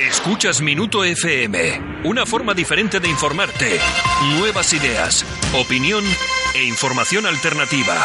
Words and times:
Escuchas 0.00 0.62
Minuto 0.62 1.04
FM, 1.04 2.04
una 2.04 2.24
forma 2.24 2.54
diferente 2.54 3.00
de 3.00 3.08
informarte. 3.10 3.78
Nuevas 4.38 4.72
ideas, 4.72 5.26
opinión 5.52 6.02
e 6.54 6.64
información 6.64 7.26
alternativa. 7.26 8.02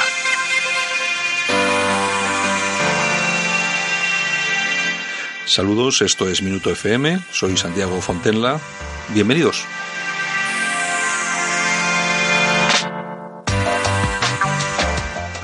Saludos, 5.46 6.02
esto 6.02 6.28
es 6.28 6.42
Minuto 6.42 6.70
FM, 6.70 7.18
soy 7.32 7.56
Santiago 7.56 8.02
Fontenla. 8.02 8.60
Bienvenidos. 9.14 9.64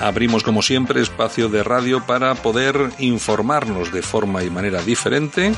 Abrimos 0.01 0.43
como 0.43 0.61
siempre 0.61 0.99
espacio 0.99 1.47
de 1.47 1.63
radio 1.63 2.05
para 2.05 2.35
poder 2.35 2.75
informarnos 2.99 3.93
de 3.93 4.01
forma 4.01 4.43
y 4.43 4.49
manera 4.49 4.81
diferente 4.81 5.53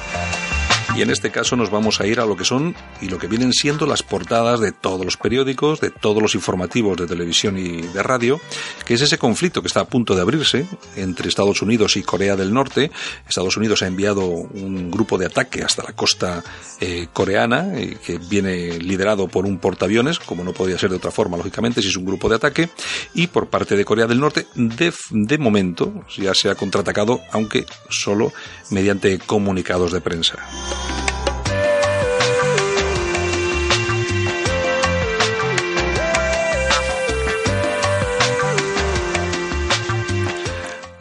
y 0.95 1.01
en 1.01 1.09
este 1.09 1.31
caso 1.31 1.55
nos 1.55 1.71
vamos 1.71 1.99
a 1.99 2.05
ir 2.05 2.19
a 2.19 2.25
lo 2.25 2.37
que 2.37 2.45
son 2.45 2.75
y 3.01 3.09
lo 3.09 3.17
que 3.17 3.27
vienen 3.27 3.51
siendo 3.51 3.87
las 3.87 4.03
portadas 4.03 4.59
de 4.59 4.71
todos 4.71 5.03
los 5.03 5.17
periódicos, 5.17 5.81
de 5.81 5.89
todos 5.89 6.21
los 6.21 6.35
informativos 6.35 6.97
de 6.97 7.07
televisión 7.07 7.57
y 7.57 7.81
de 7.81 8.03
radio, 8.03 8.39
que 8.85 8.93
es 8.93 9.01
ese 9.01 9.17
conflicto 9.17 9.61
que 9.61 9.67
está 9.67 9.81
a 9.81 9.85
punto 9.85 10.15
de 10.15 10.21
abrirse 10.21 10.67
entre 10.95 11.29
Estados 11.29 11.61
Unidos 11.61 11.97
y 11.97 12.03
Corea 12.03 12.35
del 12.35 12.53
Norte. 12.53 12.91
Estados 13.27 13.57
Unidos 13.57 13.81
ha 13.81 13.87
enviado 13.87 14.25
un 14.25 14.91
grupo 14.91 15.17
de 15.17 15.25
ataque 15.25 15.63
hasta 15.63 15.83
la 15.83 15.93
costa 15.93 16.43
eh, 16.79 17.07
coreana, 17.11 17.73
eh, 17.75 17.97
que 18.05 18.19
viene 18.19 18.77
liderado 18.77 19.27
por 19.27 19.45
un 19.45 19.57
portaaviones, 19.57 20.19
como 20.19 20.43
no 20.43 20.53
podía 20.53 20.77
ser 20.77 20.91
de 20.91 20.97
otra 20.97 21.11
forma, 21.11 21.37
lógicamente, 21.37 21.81
si 21.81 21.87
es 21.87 21.97
un 21.97 22.05
grupo 22.05 22.29
de 22.29 22.35
ataque, 22.35 22.69
y 23.15 23.27
por 23.27 23.47
parte 23.47 23.75
de 23.75 23.85
Corea 23.85 24.05
del 24.05 24.19
Norte, 24.19 24.45
de, 24.55 24.93
de 25.09 25.37
momento, 25.37 26.05
ya 26.15 26.33
se 26.35 26.49
ha 26.49 26.55
contraatacado, 26.55 27.21
aunque 27.31 27.65
solo 27.89 28.31
mediante 28.69 29.17
comunicados 29.19 29.91
de 29.91 30.01
prensa. 30.01 30.37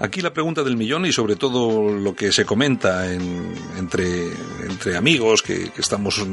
Aquí 0.02 0.20
la 0.20 0.34
pregunta 0.34 0.64
del 0.64 0.76
millón 0.76 1.06
y 1.06 1.12
sobre 1.12 1.36
todo 1.36 1.88
lo 1.88 2.16
que 2.16 2.32
se 2.32 2.44
comenta 2.44 3.12
entre, 3.14 4.32
entre 4.68 4.96
amigos 4.96 5.44
que, 5.44 5.70
estamos 5.78 6.26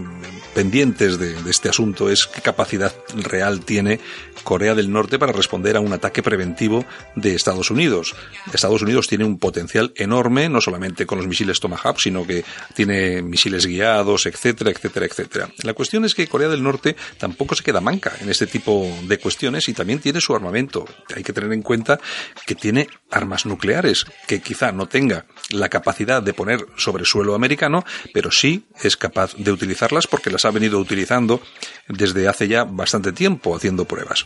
pendientes 0.55 1.19
de, 1.19 1.35
este 1.47 1.69
asunto 1.69 2.09
es 2.09 2.25
qué 2.25 2.41
capacidad 2.41 2.91
real 3.13 3.63
tiene 3.63 3.99
Corea 4.43 4.73
del 4.73 4.91
Norte 4.91 5.19
para 5.19 5.33
responder 5.33 5.77
a 5.77 5.81
un 5.81 5.93
ataque 5.93 6.23
preventivo 6.23 6.83
de 7.15 7.35
Estados 7.35 7.69
Unidos. 7.69 8.15
Estados 8.51 8.81
Unidos 8.81 9.07
tiene 9.07 9.23
un 9.23 9.37
potencial 9.37 9.93
enorme, 9.95 10.49
no 10.49 10.61
solamente 10.61 11.05
con 11.05 11.19
los 11.19 11.27
misiles 11.27 11.59
Tomahawk, 11.59 11.99
sino 11.99 12.25
que 12.25 12.43
tiene 12.73 13.21
misiles 13.21 13.67
guiados, 13.67 14.25
etcétera, 14.25 14.71
etcétera, 14.71 15.05
etcétera. 15.05 15.49
La 15.61 15.75
cuestión 15.75 16.05
es 16.05 16.15
que 16.15 16.25
Corea 16.25 16.47
del 16.47 16.63
Norte 16.63 16.95
tampoco 17.19 17.53
se 17.53 17.63
queda 17.63 17.81
manca 17.81 18.13
en 18.19 18.31
este 18.31 18.47
tipo 18.47 18.87
de 19.03 19.19
cuestiones 19.19 19.69
y 19.69 19.73
también 19.73 19.99
tiene 19.99 20.21
su 20.21 20.35
armamento. 20.35 20.85
Hay 21.15 21.21
que 21.21 21.33
tener 21.33 21.53
en 21.53 21.61
cuenta 21.61 21.99
que 22.47 22.55
tiene 22.55 22.87
armas 23.11 23.45
nucleares 23.45 23.58
nucleares, 23.59 24.05
que 24.25 24.41
quizá 24.41 24.71
no 24.71 24.87
tenga 24.87 25.25
la 25.49 25.67
capacidad 25.67 26.23
de 26.23 26.33
poner 26.33 26.65
sobre 26.77 27.03
suelo 27.03 27.35
americano, 27.35 27.83
pero 28.13 28.31
sí 28.31 28.63
es 28.81 28.95
capaz 28.95 29.35
de 29.35 29.51
utilizarlas 29.51 30.07
porque 30.07 30.29
las 30.29 30.45
ha 30.45 30.51
venido 30.51 30.79
utilizando 30.79 31.41
desde 31.89 32.29
hace 32.29 32.47
ya 32.47 32.63
bastante 32.63 33.11
tiempo 33.11 33.53
haciendo 33.53 33.83
pruebas. 33.83 34.25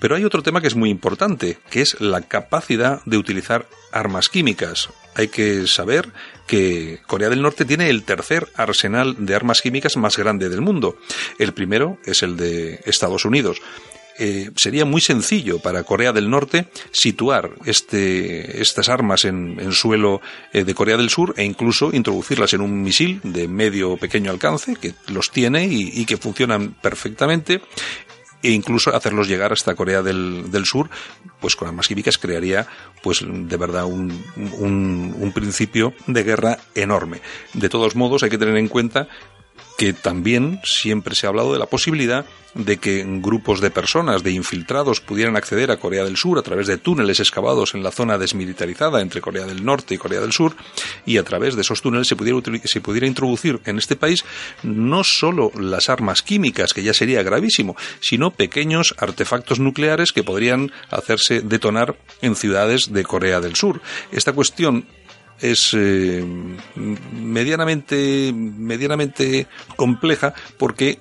Pero 0.00 0.16
hay 0.16 0.24
otro 0.24 0.42
tema 0.42 0.60
que 0.60 0.66
es 0.66 0.74
muy 0.74 0.90
importante, 0.90 1.58
que 1.70 1.80
es 1.80 2.00
la 2.00 2.22
capacidad 2.22 3.02
de 3.04 3.18
utilizar 3.18 3.68
armas 3.92 4.28
químicas. 4.28 4.88
Hay 5.14 5.28
que 5.28 5.66
saber 5.68 6.08
que 6.46 7.00
Corea 7.06 7.28
del 7.28 7.42
Norte 7.42 7.64
tiene 7.64 7.88
el 7.88 8.02
tercer 8.02 8.48
arsenal 8.56 9.14
de 9.24 9.34
armas 9.34 9.60
químicas 9.60 9.96
más 9.96 10.16
grande 10.16 10.48
del 10.48 10.60
mundo. 10.60 10.96
El 11.38 11.52
primero 11.52 11.98
es 12.04 12.22
el 12.22 12.36
de 12.36 12.80
Estados 12.84 13.24
Unidos. 13.24 13.60
Eh, 14.24 14.52
sería 14.54 14.84
muy 14.84 15.00
sencillo 15.00 15.58
para 15.58 15.82
Corea 15.82 16.12
del 16.12 16.30
Norte 16.30 16.68
situar 16.92 17.50
este, 17.64 18.62
estas 18.62 18.88
armas 18.88 19.24
en, 19.24 19.72
suelo 19.72 20.20
eh, 20.52 20.62
de 20.62 20.74
Corea 20.76 20.96
del 20.96 21.10
Sur 21.10 21.34
e 21.36 21.42
incluso 21.42 21.90
introducirlas 21.92 22.54
en 22.54 22.60
un 22.60 22.82
misil 22.82 23.18
de 23.24 23.48
medio 23.48 23.90
o 23.90 23.96
pequeño 23.96 24.30
alcance 24.30 24.76
que 24.76 24.94
los 25.08 25.32
tiene 25.32 25.66
y, 25.66 26.04
que 26.04 26.18
funcionan 26.18 26.70
perfectamente 26.70 27.62
e 28.44 28.52
incluso 28.52 28.94
hacerlos 28.94 29.26
llegar 29.26 29.52
hasta 29.52 29.74
Corea 29.74 30.02
del, 30.02 30.64
Sur, 30.66 30.88
pues 31.40 31.56
con 31.56 31.66
armas 31.66 31.88
químicas 31.88 32.16
crearía, 32.16 32.68
pues 33.02 33.24
de 33.26 33.56
verdad, 33.56 33.86
un, 33.86 34.22
un, 34.36 35.32
principio 35.34 35.94
de 36.06 36.22
guerra 36.22 36.58
enorme. 36.76 37.20
De 37.54 37.68
todos 37.68 37.96
modos, 37.96 38.22
hay 38.22 38.30
que 38.30 38.38
tener 38.38 38.56
en 38.56 38.68
cuenta 38.68 39.08
que 39.82 39.92
también 39.92 40.60
siempre 40.62 41.16
se 41.16 41.26
ha 41.26 41.30
hablado 41.30 41.52
de 41.52 41.58
la 41.58 41.66
posibilidad 41.66 42.24
de 42.54 42.76
que 42.76 43.04
grupos 43.04 43.60
de 43.60 43.72
personas, 43.72 44.22
de 44.22 44.30
infiltrados, 44.30 45.00
pudieran 45.00 45.34
acceder 45.34 45.72
a 45.72 45.78
Corea 45.78 46.04
del 46.04 46.16
Sur 46.16 46.38
a 46.38 46.42
través 46.42 46.68
de 46.68 46.78
túneles 46.78 47.18
excavados 47.18 47.74
en 47.74 47.82
la 47.82 47.90
zona 47.90 48.16
desmilitarizada 48.16 49.00
entre 49.00 49.20
Corea 49.20 49.44
del 49.44 49.64
Norte 49.64 49.94
y 49.94 49.98
Corea 49.98 50.20
del 50.20 50.30
Sur, 50.30 50.54
y 51.04 51.16
a 51.16 51.24
través 51.24 51.56
de 51.56 51.62
esos 51.62 51.82
túneles 51.82 52.06
se 52.06 52.14
pudiera, 52.14 52.38
se 52.62 52.80
pudiera 52.80 53.08
introducir 53.08 53.58
en 53.64 53.78
este 53.78 53.96
país 53.96 54.24
no 54.62 55.02
solo 55.02 55.50
las 55.58 55.88
armas 55.88 56.22
químicas, 56.22 56.72
que 56.72 56.84
ya 56.84 56.94
sería 56.94 57.24
gravísimo, 57.24 57.74
sino 57.98 58.30
pequeños 58.30 58.94
artefactos 58.98 59.58
nucleares 59.58 60.12
que 60.12 60.22
podrían 60.22 60.70
hacerse 60.90 61.40
detonar 61.40 61.96
en 62.20 62.36
ciudades 62.36 62.92
de 62.92 63.02
Corea 63.02 63.40
del 63.40 63.56
Sur. 63.56 63.80
Esta 64.12 64.32
cuestión 64.32 64.86
es 65.42 65.74
eh, 65.74 66.24
medianamente, 67.12 68.32
medianamente 68.32 69.46
compleja 69.76 70.32
porque 70.56 70.98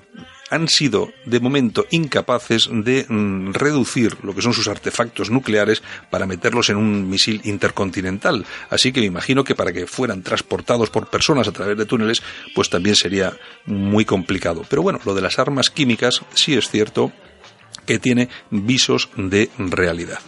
han 0.51 0.67
sido 0.67 1.13
de 1.25 1.39
momento 1.39 1.85
incapaces 1.91 2.69
de 2.71 3.05
mm, 3.07 3.53
reducir 3.53 4.17
lo 4.21 4.35
que 4.35 4.41
son 4.41 4.53
sus 4.53 4.67
artefactos 4.67 5.31
nucleares 5.31 5.81
para 6.09 6.27
meterlos 6.27 6.69
en 6.69 6.75
un 6.75 7.09
misil 7.09 7.39
intercontinental. 7.45 8.45
Así 8.69 8.91
que 8.91 8.99
me 8.99 9.07
imagino 9.07 9.45
que 9.45 9.55
para 9.55 9.71
que 9.71 9.87
fueran 9.87 10.21
transportados 10.21 10.89
por 10.89 11.09
personas 11.09 11.47
a 11.47 11.53
través 11.53 11.77
de 11.77 11.85
túneles, 11.85 12.21
pues 12.53 12.69
también 12.69 12.97
sería 12.97 13.33
muy 13.65 14.03
complicado. 14.03 14.65
Pero 14.69 14.81
bueno, 14.81 14.99
lo 15.05 15.15
de 15.15 15.21
las 15.21 15.39
armas 15.39 15.69
químicas 15.69 16.21
sí 16.33 16.53
es 16.53 16.69
cierto 16.69 17.13
que 17.85 17.99
tiene 17.99 18.29
visos 18.49 19.09
de 19.15 19.49
realidad. 19.57 20.19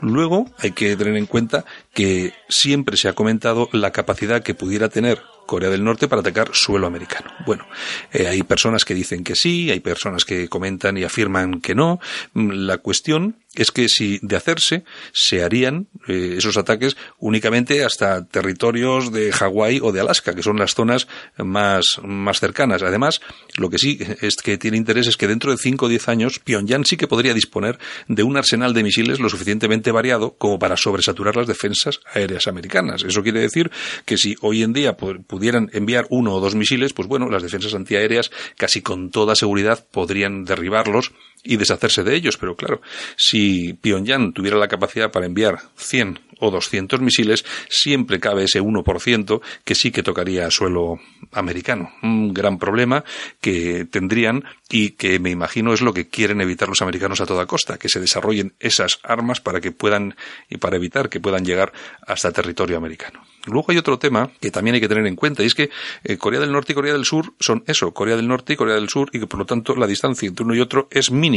Luego 0.00 0.46
hay 0.58 0.72
que 0.72 0.96
tener 0.96 1.16
en 1.16 1.26
cuenta 1.26 1.64
que 1.94 2.32
siempre 2.48 2.96
se 2.96 3.08
ha 3.08 3.14
comentado 3.14 3.68
la 3.72 3.92
capacidad 3.92 4.42
que 4.42 4.54
pudiera 4.54 4.88
tener 4.88 5.22
Corea 5.48 5.70
del 5.70 5.82
Norte 5.82 6.08
para 6.08 6.20
atacar 6.20 6.50
suelo 6.52 6.86
americano. 6.86 7.32
Bueno, 7.46 7.66
eh, 8.12 8.26
hay 8.26 8.42
personas 8.42 8.84
que 8.84 8.92
dicen 8.92 9.24
que 9.24 9.34
sí, 9.34 9.70
hay 9.70 9.80
personas 9.80 10.26
que 10.26 10.46
comentan 10.46 10.98
y 10.98 11.04
afirman 11.04 11.62
que 11.62 11.74
no. 11.74 12.00
Mm, 12.34 12.50
la 12.66 12.76
cuestión 12.76 13.36
es 13.54 13.72
que 13.72 13.88
si 13.88 14.18
de 14.20 14.36
hacerse, 14.36 14.84
se 15.12 15.42
harían 15.42 15.88
eh, 16.06 16.34
esos 16.36 16.58
ataques 16.58 16.96
únicamente 17.18 17.82
hasta 17.82 18.26
territorios 18.26 19.10
de 19.10 19.32
Hawái 19.32 19.80
o 19.82 19.90
de 19.90 20.00
Alaska, 20.00 20.34
que 20.34 20.42
son 20.42 20.58
las 20.58 20.74
zonas 20.74 21.08
más, 21.38 21.84
más 22.02 22.40
cercanas. 22.40 22.82
Además, 22.82 23.20
lo 23.56 23.70
que 23.70 23.78
sí 23.78 23.98
es 24.20 24.36
que 24.36 24.58
tiene 24.58 24.76
interés 24.76 25.06
es 25.06 25.16
que 25.16 25.26
dentro 25.26 25.50
de 25.50 25.56
5 25.56 25.86
o 25.86 25.88
10 25.88 26.08
años, 26.08 26.38
Pyongyang 26.40 26.84
sí 26.84 26.98
que 26.98 27.08
podría 27.08 27.32
disponer 27.32 27.78
de 28.06 28.22
un 28.22 28.36
arsenal 28.36 28.74
de 28.74 28.82
misiles 28.82 29.18
lo 29.18 29.30
suficientemente 29.30 29.92
variado 29.92 30.34
como 30.36 30.58
para 30.58 30.76
sobresaturar 30.76 31.34
las 31.34 31.48
defensas 31.48 32.00
aéreas 32.12 32.48
americanas. 32.48 33.02
Eso 33.02 33.22
quiere 33.22 33.40
decir 33.40 33.70
que 34.04 34.18
si 34.18 34.36
hoy 34.42 34.62
en 34.62 34.74
día 34.74 34.96
pudieran 35.38 35.70
enviar 35.72 36.06
uno 36.10 36.34
o 36.34 36.40
dos 36.40 36.56
misiles, 36.56 36.92
pues 36.92 37.06
bueno, 37.06 37.30
las 37.30 37.44
defensas 37.44 37.74
antiaéreas 37.74 38.32
casi 38.56 38.82
con 38.82 39.10
toda 39.10 39.36
seguridad 39.36 39.86
podrían 39.90 40.44
derribarlos 40.44 41.12
y 41.42 41.56
deshacerse 41.56 42.02
de 42.04 42.14
ellos. 42.14 42.36
Pero 42.36 42.56
claro, 42.56 42.80
si 43.16 43.72
Pyongyang 43.74 44.32
tuviera 44.32 44.56
la 44.56 44.68
capacidad 44.68 45.10
para 45.10 45.26
enviar 45.26 45.58
100 45.76 46.20
o 46.40 46.50
200 46.50 47.00
misiles, 47.00 47.44
siempre 47.68 48.20
cabe 48.20 48.44
ese 48.44 48.62
1% 48.62 49.40
que 49.64 49.74
sí 49.74 49.90
que 49.90 50.02
tocaría 50.02 50.50
suelo 50.50 51.00
americano. 51.32 51.90
Un 52.02 52.32
gran 52.32 52.58
problema 52.58 53.04
que 53.40 53.86
tendrían 53.90 54.44
y 54.70 54.90
que 54.90 55.18
me 55.18 55.30
imagino 55.30 55.72
es 55.72 55.80
lo 55.80 55.92
que 55.92 56.08
quieren 56.08 56.40
evitar 56.40 56.68
los 56.68 56.82
americanos 56.82 57.20
a 57.20 57.26
toda 57.26 57.46
costa, 57.46 57.78
que 57.78 57.88
se 57.88 58.00
desarrollen 58.00 58.54
esas 58.60 59.00
armas 59.02 59.40
para 59.40 59.60
que 59.60 59.72
puedan 59.72 60.14
y 60.48 60.58
para 60.58 60.76
evitar 60.76 61.08
que 61.08 61.20
puedan 61.20 61.44
llegar 61.44 61.72
hasta 62.06 62.32
territorio 62.32 62.76
americano. 62.76 63.24
Luego 63.46 63.72
hay 63.72 63.78
otro 63.78 63.98
tema 63.98 64.30
que 64.40 64.50
también 64.50 64.74
hay 64.74 64.80
que 64.80 64.88
tener 64.88 65.06
en 65.06 65.16
cuenta 65.16 65.42
y 65.42 65.46
es 65.46 65.54
que 65.54 65.70
eh, 66.04 66.18
Corea 66.18 66.40
del 66.40 66.52
Norte 66.52 66.72
y 66.72 66.74
Corea 66.74 66.92
del 66.92 67.06
Sur 67.06 67.32
son 67.40 67.64
eso, 67.66 67.92
Corea 67.94 68.16
del 68.16 68.28
Norte 68.28 68.52
y 68.52 68.56
Corea 68.56 68.74
del 68.74 68.90
Sur 68.90 69.10
y 69.12 69.20
que 69.20 69.26
por 69.26 69.38
lo 69.38 69.46
tanto 69.46 69.74
la 69.74 69.86
distancia 69.86 70.28
entre 70.28 70.44
uno 70.44 70.54
y 70.54 70.60
otro 70.60 70.88
es 70.90 71.10
mínima 71.10 71.27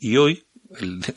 y 0.00 0.16
hoy 0.16 0.44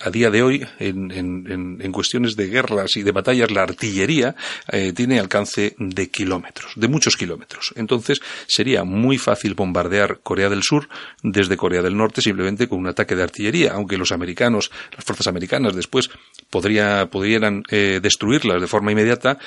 a 0.04 0.10
día 0.10 0.30
de 0.30 0.44
hoy, 0.44 0.66
en, 0.80 1.92
cuestiones 1.92 2.36
de 2.36 2.48
guerras 2.48 2.98
y 2.98 3.04
de 3.04 3.12
batallas, 3.12 3.52
la 3.52 3.64
artillería 3.64 4.36
eh, 4.70 4.92
tiene 4.94 5.20
alcance 5.20 5.76
de 5.80 6.10
kilómetros, 6.10 6.74
de 6.76 6.88
muchos 6.88 7.16
kilómetros. 7.16 7.74
Entonces, 7.76 8.20
sería 8.48 8.84
muy 8.84 9.18
fácil 9.18 9.54
bombardear 9.54 10.20
Corea 10.22 10.50
del 10.50 10.64
Sur 10.64 10.90
desde 11.24 11.58
Corea 11.58 11.82
del 11.82 11.96
Norte 11.96 12.22
simplemente 12.22 12.68
con 12.68 12.80
un 12.80 12.88
ataque 12.88 13.16
de 13.16 13.24
artillería, 13.24 13.74
aunque 13.74 13.98
los 13.98 14.12
americanos, 14.12 14.72
las 14.96 15.06
fuerzas 15.06 15.28
americanas 15.28 15.76
después 15.76 16.10
podría, 16.50 17.10
pudieran 17.10 17.64
eh, 17.70 18.00
destruirlas 18.02 18.62
de 18.62 18.68
forma 18.68 18.92
inmediata, 18.92 19.38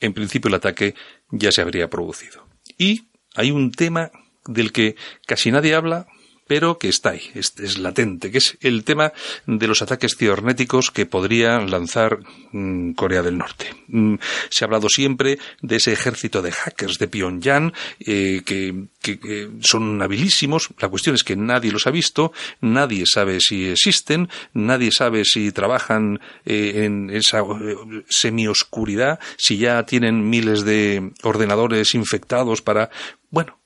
en 0.00 0.14
principio 0.14 0.48
el 0.48 0.54
ataque 0.54 0.94
ya 1.30 1.52
se 1.52 1.60
habría 1.60 1.90
producido. 1.90 2.46
Y 2.78 3.08
hay 3.34 3.50
un 3.50 3.72
tema 3.72 4.10
del 4.46 4.72
que 4.72 4.96
casi 5.26 5.50
nadie 5.50 5.74
habla, 5.74 6.06
pero 6.48 6.78
que 6.78 6.88
está 6.88 7.10
ahí, 7.10 7.30
es, 7.34 7.78
latente, 7.78 8.32
que 8.32 8.38
es 8.38 8.56
el 8.60 8.82
tema 8.82 9.12
de 9.46 9.68
los 9.68 9.82
ataques 9.82 10.16
cibernéticos 10.16 10.90
que 10.90 11.06
podría 11.06 11.60
lanzar 11.60 12.18
mm, 12.52 12.92
Corea 12.92 13.22
del 13.22 13.38
Norte. 13.38 13.66
Mm, 13.88 14.14
se 14.48 14.64
ha 14.64 14.66
hablado 14.66 14.88
siempre 14.88 15.38
de 15.60 15.76
ese 15.76 15.92
ejército 15.92 16.42
de 16.42 16.50
hackers 16.50 16.98
de 16.98 17.06
Pyongyang, 17.06 17.72
eh, 18.00 18.42
que, 18.44 18.88
son 19.60 20.02
habilísimos. 20.02 20.68
La 20.80 20.88
cuestión 20.88 21.14
es 21.14 21.24
que 21.24 21.36
nadie 21.36 21.72
los 21.72 21.86
ha 21.86 21.90
visto, 21.90 22.32
nadie 22.60 23.04
sabe 23.06 23.40
si 23.40 23.68
existen, 23.68 24.28
nadie 24.52 24.90
sabe 24.92 25.24
si 25.24 25.52
trabajan 25.52 26.20
eh, 26.44 26.84
en 26.84 27.10
esa 27.10 27.40
eh, 27.40 27.76
semioscuridad, 28.08 29.18
si 29.36 29.58
ya 29.58 29.84
tienen 29.84 30.28
miles 30.28 30.64
de 30.64 31.12
ordenadores 31.22 31.94
infectados 31.94 32.62
para, 32.62 32.90
bueno, 33.30 33.57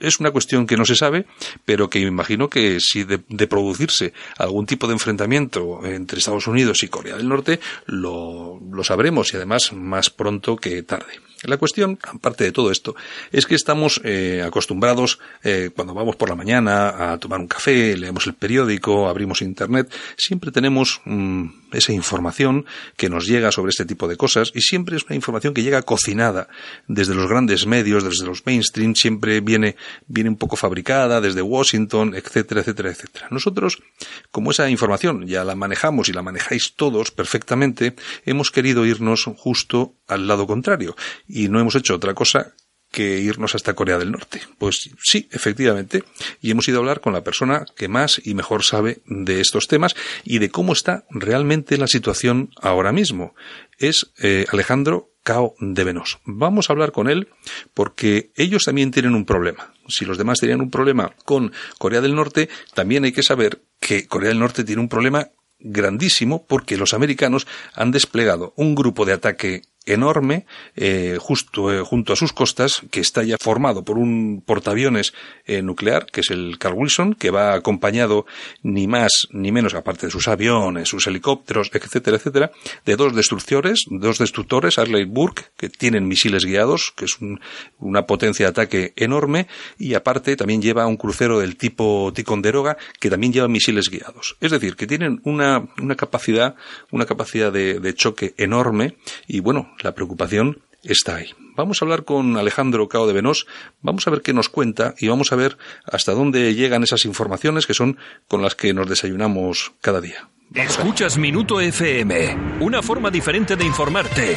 es 0.00 0.20
una 0.20 0.30
cuestión 0.30 0.66
que 0.66 0.76
no 0.76 0.84
se 0.84 0.96
sabe, 0.96 1.26
pero 1.64 1.88
que 1.88 2.00
imagino 2.00 2.48
que 2.48 2.78
si 2.80 3.04
de, 3.04 3.18
producirse 3.46 4.12
algún 4.38 4.66
tipo 4.66 4.86
de 4.86 4.92
enfrentamiento 4.94 5.80
entre 5.84 6.18
Estados 6.18 6.46
Unidos 6.46 6.82
y 6.82 6.88
Corea 6.88 7.16
del 7.16 7.28
Norte, 7.28 7.60
lo, 7.86 8.60
lo 8.70 8.84
sabremos 8.84 9.32
y 9.32 9.36
además 9.36 9.72
más 9.72 10.10
pronto 10.10 10.56
que 10.56 10.82
tarde. 10.82 11.29
La 11.44 11.56
cuestión, 11.56 11.98
aparte 12.02 12.44
de 12.44 12.52
todo 12.52 12.70
esto, 12.70 12.94
es 13.32 13.46
que 13.46 13.54
estamos 13.54 13.98
eh, 14.04 14.42
acostumbrados, 14.44 15.18
eh, 15.42 15.70
cuando 15.74 15.94
vamos 15.94 16.16
por 16.16 16.28
la 16.28 16.34
mañana 16.34 17.12
a 17.12 17.18
tomar 17.18 17.40
un 17.40 17.48
café, 17.48 17.96
leemos 17.96 18.26
el 18.26 18.34
periódico, 18.34 19.08
abrimos 19.08 19.40
Internet, 19.40 19.90
siempre 20.18 20.50
tenemos 20.50 21.00
mmm, 21.06 21.46
esa 21.72 21.94
información 21.94 22.66
que 22.96 23.08
nos 23.08 23.26
llega 23.26 23.52
sobre 23.52 23.70
este 23.70 23.86
tipo 23.86 24.06
de 24.06 24.18
cosas 24.18 24.52
y 24.54 24.60
siempre 24.60 24.96
es 24.96 25.04
una 25.04 25.14
información 25.14 25.54
que 25.54 25.62
llega 25.62 25.80
cocinada 25.80 26.48
desde 26.88 27.14
los 27.14 27.26
grandes 27.26 27.66
medios, 27.66 28.04
desde 28.04 28.26
los 28.26 28.44
mainstream, 28.44 28.94
siempre 28.94 29.40
viene, 29.40 29.76
viene 30.08 30.28
un 30.28 30.36
poco 30.36 30.56
fabricada 30.56 31.22
desde 31.22 31.40
Washington, 31.40 32.14
etcétera, 32.14 32.60
etcétera, 32.60 32.90
etcétera. 32.90 33.28
Nosotros, 33.30 33.82
como 34.30 34.50
esa 34.50 34.68
información 34.68 35.26
ya 35.26 35.42
la 35.44 35.54
manejamos 35.54 36.10
y 36.10 36.12
la 36.12 36.20
manejáis 36.20 36.74
todos 36.76 37.10
perfectamente, 37.10 37.94
hemos 38.26 38.50
querido 38.50 38.84
irnos 38.84 39.24
justo 39.38 39.94
al 40.10 40.26
lado 40.26 40.46
contrario 40.46 40.96
y 41.26 41.48
no 41.48 41.60
hemos 41.60 41.74
hecho 41.74 41.94
otra 41.94 42.14
cosa 42.14 42.54
que 42.90 43.20
irnos 43.20 43.54
hasta 43.54 43.74
Corea 43.74 43.98
del 43.98 44.10
Norte. 44.10 44.42
Pues 44.58 44.90
sí, 45.02 45.28
efectivamente, 45.30 46.02
y 46.40 46.50
hemos 46.50 46.68
ido 46.68 46.78
a 46.78 46.80
hablar 46.80 47.00
con 47.00 47.12
la 47.12 47.22
persona 47.22 47.64
que 47.76 47.88
más 47.88 48.20
y 48.24 48.34
mejor 48.34 48.64
sabe 48.64 49.00
de 49.06 49.40
estos 49.40 49.68
temas 49.68 49.94
y 50.24 50.38
de 50.38 50.50
cómo 50.50 50.72
está 50.72 51.04
realmente 51.10 51.78
la 51.78 51.86
situación 51.86 52.50
ahora 52.60 52.92
mismo. 52.92 53.34
Es 53.78 54.12
eh, 54.20 54.46
Alejandro 54.50 55.10
Cao 55.22 55.54
de 55.60 55.84
Venos. 55.84 56.18
Vamos 56.24 56.68
a 56.68 56.72
hablar 56.72 56.92
con 56.92 57.08
él 57.08 57.28
porque 57.74 58.32
ellos 58.36 58.64
también 58.64 58.90
tienen 58.90 59.14
un 59.14 59.24
problema. 59.24 59.72
Si 59.88 60.04
los 60.04 60.18
demás 60.18 60.40
tenían 60.40 60.60
un 60.60 60.70
problema 60.70 61.14
con 61.24 61.52
Corea 61.78 62.00
del 62.00 62.14
Norte, 62.14 62.48
también 62.74 63.04
hay 63.04 63.12
que 63.12 63.22
saber 63.22 63.62
que 63.78 64.06
Corea 64.06 64.30
del 64.30 64.38
Norte 64.38 64.64
tiene 64.64 64.82
un 64.82 64.88
problema 64.88 65.30
grandísimo 65.60 66.46
porque 66.46 66.76
los 66.76 66.94
americanos 66.94 67.46
han 67.74 67.90
desplegado 67.90 68.54
un 68.56 68.74
grupo 68.74 69.04
de 69.04 69.12
ataque 69.12 69.62
enorme 69.86 70.46
eh, 70.76 71.16
justo 71.18 71.72
eh, 71.72 71.82
junto 71.82 72.12
a 72.12 72.16
sus 72.16 72.32
costas 72.32 72.82
que 72.90 73.00
está 73.00 73.22
ya 73.22 73.36
formado 73.40 73.82
por 73.84 73.98
un 73.98 74.42
portaaviones 74.44 75.14
eh, 75.46 75.62
nuclear 75.62 76.06
que 76.06 76.20
es 76.20 76.30
el 76.30 76.58
Carl 76.58 76.74
Wilson 76.76 77.14
que 77.14 77.30
va 77.30 77.54
acompañado 77.54 78.26
ni 78.62 78.86
más 78.86 79.28
ni 79.30 79.52
menos 79.52 79.74
aparte 79.74 80.06
de 80.06 80.12
sus 80.12 80.28
aviones 80.28 80.88
sus 80.88 81.06
helicópteros 81.06 81.70
etcétera 81.72 82.18
etcétera 82.18 82.52
de 82.84 82.96
dos 82.96 83.14
destructores 83.14 83.84
dos 83.88 84.18
destructores 84.18 84.78
Arleigh 84.78 85.06
Burke 85.06 85.46
que 85.56 85.70
tienen 85.70 86.06
misiles 86.06 86.44
guiados 86.44 86.92
que 86.94 87.06
es 87.06 87.20
un, 87.20 87.40
una 87.78 88.06
potencia 88.06 88.46
de 88.46 88.50
ataque 88.50 88.92
enorme 88.96 89.46
y 89.78 89.94
aparte 89.94 90.36
también 90.36 90.60
lleva 90.60 90.86
un 90.86 90.96
crucero 90.96 91.40
del 91.40 91.56
tipo 91.56 92.12
Ticonderoga 92.14 92.76
que 92.98 93.10
también 93.10 93.32
lleva 93.32 93.48
misiles 93.48 93.88
guiados. 93.90 94.36
Es 94.40 94.50
decir 94.50 94.76
que 94.76 94.86
tienen 94.86 95.20
una, 95.24 95.68
una 95.80 95.96
capacidad 95.96 96.54
una 96.90 97.06
capacidad 97.06 97.52
de, 97.52 97.80
de 97.80 97.94
choque 97.94 98.34
enorme 98.36 98.96
y 99.26 99.40
bueno 99.40 99.70
la 99.82 99.94
preocupación 99.94 100.62
está 100.82 101.16
ahí. 101.16 101.30
Vamos 101.56 101.80
a 101.80 101.84
hablar 101.84 102.04
con 102.04 102.36
Alejandro 102.36 102.88
Cao 102.88 103.06
de 103.06 103.12
Venós, 103.12 103.46
vamos 103.82 104.06
a 104.06 104.10
ver 104.10 104.22
qué 104.22 104.32
nos 104.32 104.48
cuenta 104.48 104.94
y 104.98 105.08
vamos 105.08 105.32
a 105.32 105.36
ver 105.36 105.58
hasta 105.84 106.12
dónde 106.12 106.54
llegan 106.54 106.82
esas 106.82 107.04
informaciones 107.04 107.66
que 107.66 107.74
son 107.74 107.98
con 108.28 108.42
las 108.42 108.54
que 108.54 108.72
nos 108.72 108.88
desayunamos 108.88 109.72
cada 109.80 110.00
día. 110.00 110.28
Escuchas 110.54 111.16
Minuto 111.16 111.60
FM, 111.60 112.58
una 112.60 112.82
forma 112.82 113.10
diferente 113.10 113.54
de 113.54 113.64
informarte, 113.64 114.36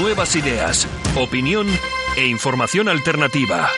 nuevas 0.00 0.36
ideas, 0.36 0.86
opinión 1.16 1.66
e 2.16 2.26
información 2.26 2.88
alternativa. 2.88 3.70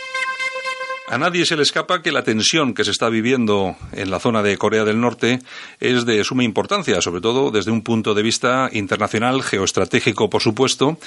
A 1.10 1.16
nadie 1.16 1.46
se 1.46 1.56
le 1.56 1.62
escapa 1.62 2.02
que 2.02 2.12
la 2.12 2.22
tensión 2.22 2.74
que 2.74 2.84
se 2.84 2.90
está 2.90 3.08
viviendo 3.08 3.76
en 3.92 4.10
la 4.10 4.20
zona 4.20 4.42
de 4.42 4.58
Corea 4.58 4.84
del 4.84 5.00
Norte 5.00 5.38
es 5.80 6.04
de 6.04 6.22
suma 6.22 6.44
importancia, 6.44 7.00
sobre 7.00 7.22
todo 7.22 7.50
desde 7.50 7.70
un 7.70 7.80
punto 7.80 8.12
de 8.12 8.22
vista 8.22 8.68
internacional, 8.74 9.42
geoestratégico, 9.42 10.28
por 10.28 10.42
supuesto. 10.42 10.98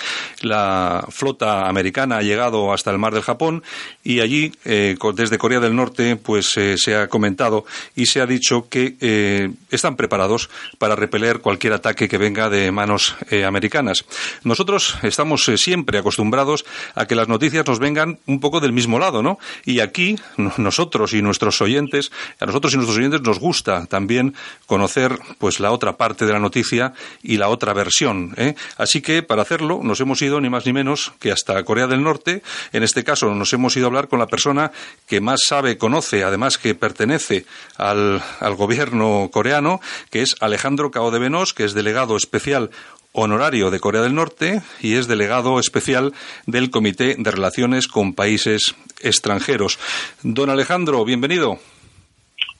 La 0.42 1.06
flota 1.09 1.69
americana 1.69 2.18
ha 2.18 2.24
llegado 2.24 2.74
hasta 2.74 2.89
el 2.89 2.98
mar 2.98 3.13
del 3.13 3.21
Japón 3.21 3.62
y 4.03 4.21
allí, 4.21 4.51
eh, 4.65 4.95
desde 5.13 5.38
Corea 5.38 5.59
del 5.59 5.75
Norte, 5.75 6.15
pues 6.15 6.57
eh, 6.57 6.80
se 6.80 6.95
ha 6.95 7.07
comentado 7.07 7.63
y 7.95 8.07
se 8.07 8.21
ha 8.21 8.25
dicho 8.25 8.69
que 8.69 8.95
eh, 9.01 9.51
están 9.69 9.97
preparados 9.97 10.50
para 10.80 10.95
repeler 10.95 11.42
cualquier 11.42 11.74
ataque 11.74 12.09
que 12.09 12.18
venga 12.18 12.50
de 12.50 12.71
manos 12.71 13.15
americanas. 13.45 14.04
Nosotros 14.44 14.97
estamos 15.04 15.45
siempre 15.57 16.00
acostumbrados 16.00 16.65
a 16.95 17.06
que 17.06 17.13
las 17.13 17.27
noticias 17.27 17.68
nos 17.68 17.77
vengan 17.77 18.18
un 18.25 18.39
poco 18.39 18.59
del 18.59 18.74
mismo 18.74 18.97
lado, 18.97 19.21
¿no? 19.21 19.38
Y 19.63 19.80
aquí 19.92 20.16
nosotros 20.58 21.14
y 21.14 21.22
nuestros 21.22 21.62
oyentes, 21.62 22.12
a 22.40 22.46
nosotros 22.46 22.74
y 22.74 22.78
nuestros 22.78 22.98
oyentes 22.98 23.22
nos 23.22 23.40
gusta 23.40 23.86
también 23.88 24.34
conocer 24.66 25.20
pues 25.38 25.60
la 25.60 25.72
otra 25.72 25.98
parte 25.98 26.26
de 26.26 26.32
la 26.32 26.40
noticia 26.40 26.94
y 27.22 27.38
la 27.38 27.50
otra 27.50 27.74
versión. 27.74 28.34
¿eh? 28.38 28.56
Así 28.78 29.02
que 29.02 29.22
para 29.22 29.42
hacerlo 29.42 29.82
nos 29.84 30.00
hemos 30.00 30.22
ido 30.22 30.40
ni 30.40 30.50
más 30.50 30.66
ni 30.66 30.72
menos 30.72 31.12
que 31.20 31.32
hasta 31.32 31.62
Corea 31.64 31.88
del 31.88 32.04
Norte. 32.04 32.42
En 32.72 32.84
este 32.84 33.04
caso 33.04 33.36
nos 33.36 33.52
hemos 33.52 33.76
ido 33.76 33.86
a 33.86 33.90
hablar 33.90 34.08
con 34.08 34.20
la 34.20 34.28
persona 34.28 34.72
que 35.08 35.20
más 35.20 35.42
sabe, 35.46 35.78
conoce, 35.78 36.24
además 36.24 36.58
que 36.58 36.74
pertenece 36.74 37.46
al, 37.76 38.24
al 38.40 38.56
gobierno 38.56 39.30
coreano, 39.32 39.82
que 40.10 40.22
es 40.22 40.38
Alejandro 40.40 40.90
Cao 40.90 41.12
de 41.12 41.20
Venos, 41.20 41.54
que 41.54 41.66
es 41.66 41.74
delegado 41.74 42.16
especial 42.16 42.72
honorario 43.13 43.72
de 43.72 43.80
Corea 43.80 44.02
del 44.02 44.16
Norte 44.16 44.62
y 44.81 44.96
es 44.96 45.08
delegado 45.08 45.60
especial 45.60 46.13
del 46.46 46.69
Comité 46.69 47.16
de 47.18 47.31
Relaciones 47.31 47.88
con 47.88 48.13
Países 48.13 48.75
Extranjeros. 49.02 49.80
Don 50.24 50.50
Alejandro, 50.50 51.04
bienvenido. 51.06 51.59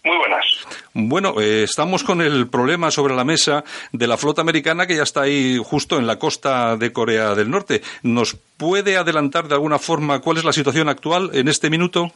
Muy 0.04 0.18
buenas. 0.18 0.46
Bueno, 0.94 1.40
eh, 1.40 1.64
estamos 1.64 2.04
con 2.04 2.22
el 2.22 2.48
problema 2.48 2.90
sobre 2.90 3.16
la 3.16 3.24
mesa 3.24 3.64
de 3.92 4.08
la 4.08 4.18
flota 4.18 4.42
americana 4.42 4.88
que 4.88 4.96
ya 4.96 5.04
está 5.04 5.22
ahí 5.22 5.62
justo 5.64 5.98
en 5.98 6.08
la 6.08 6.18
costa 6.18 6.76
de 6.76 6.92
Corea 6.92 7.36
del 7.36 7.52
Norte. 7.52 7.82
¿Nos 8.02 8.36
puede 8.58 8.98
adelantar 8.98 9.48
de 9.48 9.54
alguna 9.54 9.78
forma 9.78 10.20
cuál 10.20 10.38
es 10.38 10.44
la 10.44 10.54
situación 10.54 10.90
actual 10.90 11.30
en 11.34 11.48
este 11.48 11.70
minuto? 11.70 12.12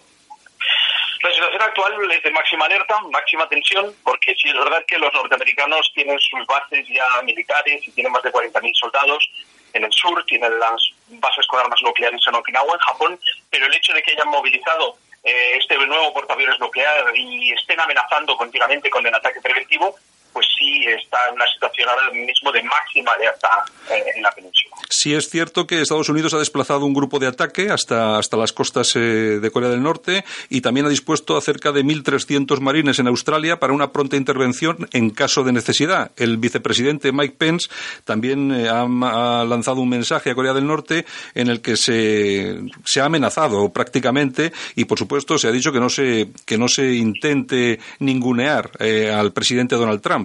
Actual 1.77 2.09
es 2.09 2.23
de 2.23 2.31
máxima 2.31 2.67
alerta, 2.67 3.01
máxima 3.11 3.49
tensión, 3.49 3.93
porque 4.01 4.33
sí 4.35 4.47
es 4.47 4.53
verdad 4.53 4.85
que 4.87 4.97
los 4.97 5.13
norteamericanos 5.13 5.91
tienen 5.93 6.17
sus 6.19 6.45
bases 6.45 6.87
ya 6.87 7.21
militares 7.23 7.85
y 7.85 7.91
tienen 7.91 8.13
más 8.13 8.23
de 8.23 8.31
40.000 8.31 8.71
soldados 8.75 9.29
en 9.73 9.83
el 9.83 9.91
sur, 9.91 10.23
tienen 10.25 10.57
las 10.57 10.81
bases 11.19 11.45
con 11.47 11.59
armas 11.59 11.81
nucleares 11.83 12.21
en 12.25 12.35
Okinawa, 12.35 12.75
en 12.75 12.79
Japón, 12.79 13.19
pero 13.49 13.65
el 13.65 13.75
hecho 13.75 13.91
de 13.91 14.01
que 14.03 14.13
hayan 14.13 14.29
movilizado 14.29 14.95
eh, 15.25 15.57
este 15.57 15.77
nuevo 15.85 16.13
portaaviones 16.13 16.57
nuclear 16.61 17.11
y 17.13 17.51
estén 17.51 17.77
amenazando 17.81 18.37
continuamente 18.37 18.89
con 18.89 19.05
el 19.05 19.13
ataque 19.13 19.41
preventivo, 19.41 19.97
pues 20.35 20.47
sí 20.57 20.83
está 20.85 21.17
en 21.29 21.35
una 21.35 21.45
situación 21.47 21.87
ahora 21.87 22.11
mismo 22.11 22.51
de 22.51 22.61
máxima 22.61 23.13
alerta 23.13 23.63
eh, 23.89 24.03
en 24.17 24.21
la 24.21 24.29
península. 24.31 24.75
Sí 24.89 25.13
es 25.13 25.29
cierto 25.29 25.65
que 25.65 25.79
Estados 25.79 26.09
Unidos 26.09 26.33
ha 26.33 26.39
desplazado 26.39 26.85
un 26.85 26.93
grupo 26.93 27.19
de 27.19 27.27
ataque 27.27 27.69
hasta, 27.69 28.17
hasta 28.17 28.35
las 28.35 28.51
costas 28.51 28.97
eh, 28.97 28.99
de 28.99 29.49
Corea 29.49 29.69
del 29.69 29.81
Norte 29.81 30.25
y 30.49 30.59
también 30.59 30.87
ha 30.87 30.89
dispuesto 30.89 31.37
a 31.37 31.41
cerca 31.41 31.71
de 31.71 31.85
1.300 31.85 32.59
marines 32.59 32.99
en 32.99 33.07
Australia 33.07 33.61
para 33.61 33.71
una 33.71 33.93
pronta 33.93 34.17
intervención 34.17 34.89
en 34.91 35.09
caso 35.11 35.45
de 35.45 35.53
necesidad. 35.53 36.11
El 36.17 36.35
vicepresidente 36.35 37.13
Mike 37.13 37.35
Pence 37.37 37.69
también 38.03 38.51
eh, 38.51 38.67
ha, 38.67 39.45
lanzado 39.45 39.79
un 39.79 39.87
mensaje 39.87 40.31
a 40.31 40.35
Corea 40.35 40.53
del 40.53 40.67
Norte 40.67 41.05
en 41.33 41.47
el 41.47 41.61
que 41.61 41.77
se, 41.77 42.59
se 42.83 42.99
ha 42.99 43.05
amenazado 43.05 43.71
prácticamente 43.71 44.51
y, 44.75 44.83
por 44.83 44.99
supuesto, 44.99 45.37
se 45.37 45.47
ha 45.47 45.51
dicho 45.51 45.71
que 45.71 45.79
no 45.79 45.89
se, 45.89 46.27
que 46.45 46.57
no 46.57 46.67
se 46.67 46.93
intente 46.93 47.79
ningunear 47.99 48.69
al 48.81 49.31
presidente 49.31 49.75
Donald 49.75 50.01
Trump. 50.01 50.24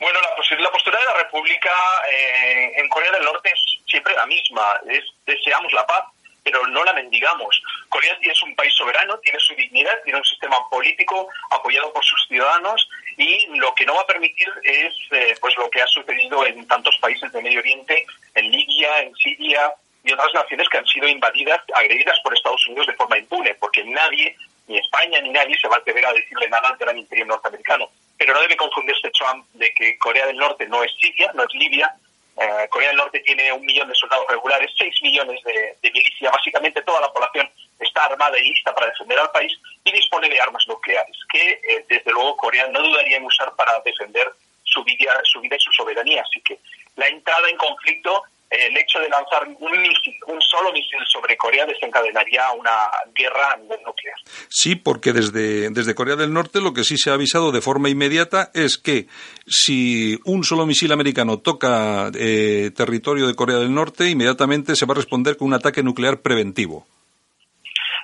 Bueno, 0.00 0.18
la, 0.22 0.56
la, 0.58 0.72
postura 0.72 0.98
de 0.98 1.04
la 1.04 1.14
República 1.14 1.70
eh, 2.10 2.72
en 2.76 2.88
Corea 2.88 3.12
del 3.12 3.22
Norte 3.22 3.50
es 3.52 3.60
siempre 3.86 4.14
la 4.14 4.24
misma. 4.24 4.80
Es, 4.88 5.04
deseamos 5.26 5.70
la 5.74 5.86
paz, 5.86 6.04
pero 6.42 6.66
no 6.68 6.82
la 6.84 6.94
mendigamos. 6.94 7.62
Corea 7.90 8.16
es 8.22 8.42
un 8.42 8.56
país 8.56 8.72
soberano, 8.74 9.18
tiene 9.18 9.38
su 9.40 9.54
dignidad, 9.54 10.02
tiene 10.02 10.18
un 10.18 10.24
sistema 10.24 10.56
político 10.70 11.28
apoyado 11.50 11.92
por 11.92 12.02
sus 12.02 12.26
ciudadanos 12.28 12.88
y 13.18 13.46
lo 13.58 13.74
que 13.74 13.84
no 13.84 13.94
va 13.94 14.00
a 14.00 14.06
permitir 14.06 14.48
es 14.64 14.94
eh, 15.10 15.36
pues 15.38 15.54
lo 15.58 15.68
que 15.68 15.82
ha 15.82 15.86
sucedido 15.86 16.46
en 16.46 16.66
tantos 16.66 16.96
países 16.98 17.30
de 17.30 17.42
Medio 17.42 17.60
Oriente, 17.60 18.06
en 18.34 18.50
Libia, 18.50 19.02
en 19.02 19.14
Siria, 19.16 19.70
y 20.02 20.12
otras 20.12 20.32
naciones 20.32 20.66
que 20.70 20.78
han 20.78 20.86
sido 20.86 21.06
invadidas, 21.08 21.60
agredidas 21.74 22.18
por 22.20 22.32
Estados 22.32 22.66
Unidos 22.68 22.86
de 22.86 22.94
forma 22.94 23.18
impune, 23.18 23.54
porque 23.56 23.84
nadie, 23.84 24.34
ni 24.66 24.78
España 24.78 25.20
ni 25.20 25.28
nadie, 25.28 25.58
se 25.60 25.68
va 25.68 25.76
a 25.76 25.78
atrever 25.78 26.06
a 26.06 26.12
decirle 26.14 26.48
nada 26.48 26.70
al 26.70 26.78
gran 26.78 26.96
imperio 26.96 27.26
norteamericano. 27.26 27.90
Pero 28.20 28.34
no 28.34 28.42
debe 28.42 28.54
confundirse 28.54 29.10
Trump 29.12 29.46
de 29.54 29.72
que 29.72 29.96
Corea 29.96 30.26
del 30.26 30.36
Norte 30.36 30.66
no 30.68 30.84
es 30.84 30.92
Siria, 31.00 31.32
no 31.32 31.42
es 31.42 31.54
Libia. 31.54 31.90
Eh, 32.36 32.68
Corea 32.68 32.88
del 32.88 32.98
Norte 32.98 33.20
tiene 33.20 33.50
un 33.50 33.64
millón 33.64 33.88
de 33.88 33.94
soldados 33.94 34.26
regulares, 34.28 34.70
seis 34.76 34.94
millones 35.00 35.42
de, 35.42 35.74
de 35.80 35.90
milicia, 35.90 36.30
básicamente 36.30 36.82
toda 36.82 37.00
la 37.00 37.10
población 37.10 37.50
está 37.78 38.04
armada 38.04 38.38
y 38.38 38.50
lista 38.50 38.74
para 38.74 38.88
defender 38.88 39.18
al 39.18 39.30
país 39.30 39.58
y 39.84 39.92
dispone 39.92 40.28
de 40.28 40.38
armas 40.38 40.62
nucleares, 40.68 41.16
que 41.32 41.50
eh, 41.50 41.86
desde 41.88 42.10
luego 42.10 42.36
Corea 42.36 42.68
no 42.68 42.82
dudaría 42.82 43.16
en 43.16 43.24
usar 43.24 43.56
para 43.56 43.80
defender 43.80 44.30
su 44.64 44.84
vida, 44.84 45.18
su 45.24 45.40
vida 45.40 45.56
y 45.56 45.60
su 45.60 45.72
soberanía. 45.72 46.20
Así 46.20 46.42
que 46.42 46.58
la 46.96 47.08
entrada 47.08 47.48
en 47.48 47.56
conflicto 47.56 48.22
el 48.50 48.76
hecho 48.76 48.98
de 48.98 49.08
lanzar 49.08 49.46
un, 49.46 50.40
solo 50.40 50.72
misil 50.72 50.98
sobre 51.06 51.36
Corea 51.36 51.64
desencadenaría 51.66 52.50
una 52.52 52.90
guerra 53.14 53.56
nuclear. 53.56 54.16
Sí, 54.48 54.74
porque 54.74 55.12
desde, 55.12 55.70
desde 55.70 55.94
Corea 55.94 56.16
del 56.16 56.32
Norte 56.32 56.60
lo 56.60 56.74
que 56.74 56.82
sí 56.82 56.96
se 56.96 57.10
ha 57.10 57.14
avisado 57.14 57.52
de 57.52 57.60
forma 57.60 57.88
inmediata 57.88 58.50
es 58.52 58.76
que 58.76 59.06
si 59.46 60.18
un 60.24 60.42
solo 60.42 60.66
misil 60.66 60.90
americano 60.92 61.38
toca 61.38 62.10
eh, 62.18 62.70
territorio 62.76 63.28
de 63.28 63.36
Corea 63.36 63.58
del 63.58 63.72
Norte, 63.72 64.08
inmediatamente 64.08 64.74
se 64.74 64.86
va 64.86 64.94
a 64.94 64.96
responder 64.96 65.36
con 65.36 65.48
un 65.48 65.54
ataque 65.54 65.84
nuclear 65.84 66.20
preventivo. 66.20 66.86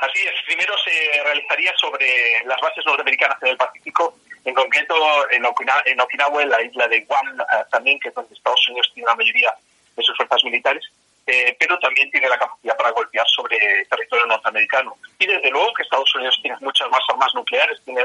Así 0.00 0.22
es. 0.22 0.34
Primero 0.46 0.74
se 0.78 1.22
realizaría 1.24 1.72
sobre 1.76 2.06
las 2.46 2.60
bases 2.60 2.84
norteamericanas 2.86 3.42
en 3.42 3.48
el 3.48 3.56
Pacífico, 3.56 4.16
en 4.44 4.54
concreto 4.54 4.94
en 5.30 5.44
Okinawa, 5.44 5.82
en, 5.86 6.00
Okinawa, 6.00 6.42
en 6.42 6.50
la 6.50 6.62
isla 6.62 6.86
de 6.86 7.00
Guam, 7.00 7.40
eh, 7.40 7.64
también, 7.72 7.98
que 7.98 8.10
es 8.10 8.14
donde 8.14 8.32
Estados 8.32 8.68
Unidos 8.68 8.92
tiene 8.94 9.08
la 9.08 9.16
mayoría 9.16 9.52
de 9.96 10.02
sus 10.02 10.16
fuerzas 10.16 10.44
militares, 10.44 10.84
eh, 11.26 11.56
pero 11.58 11.78
también 11.78 12.10
tiene 12.10 12.28
la 12.28 12.38
capacidad 12.38 12.76
para 12.76 12.92
golpear 12.92 13.26
sobre 13.28 13.58
territorio 13.90 14.26
norteamericano. 14.26 14.96
Y 15.18 15.26
desde 15.26 15.50
luego 15.50 15.72
que 15.74 15.82
Estados 15.82 16.14
Unidos 16.14 16.38
tiene 16.42 16.56
muchas 16.60 16.88
más 16.90 17.00
armas 17.08 17.34
nucleares, 17.34 17.80
tiene 17.84 18.04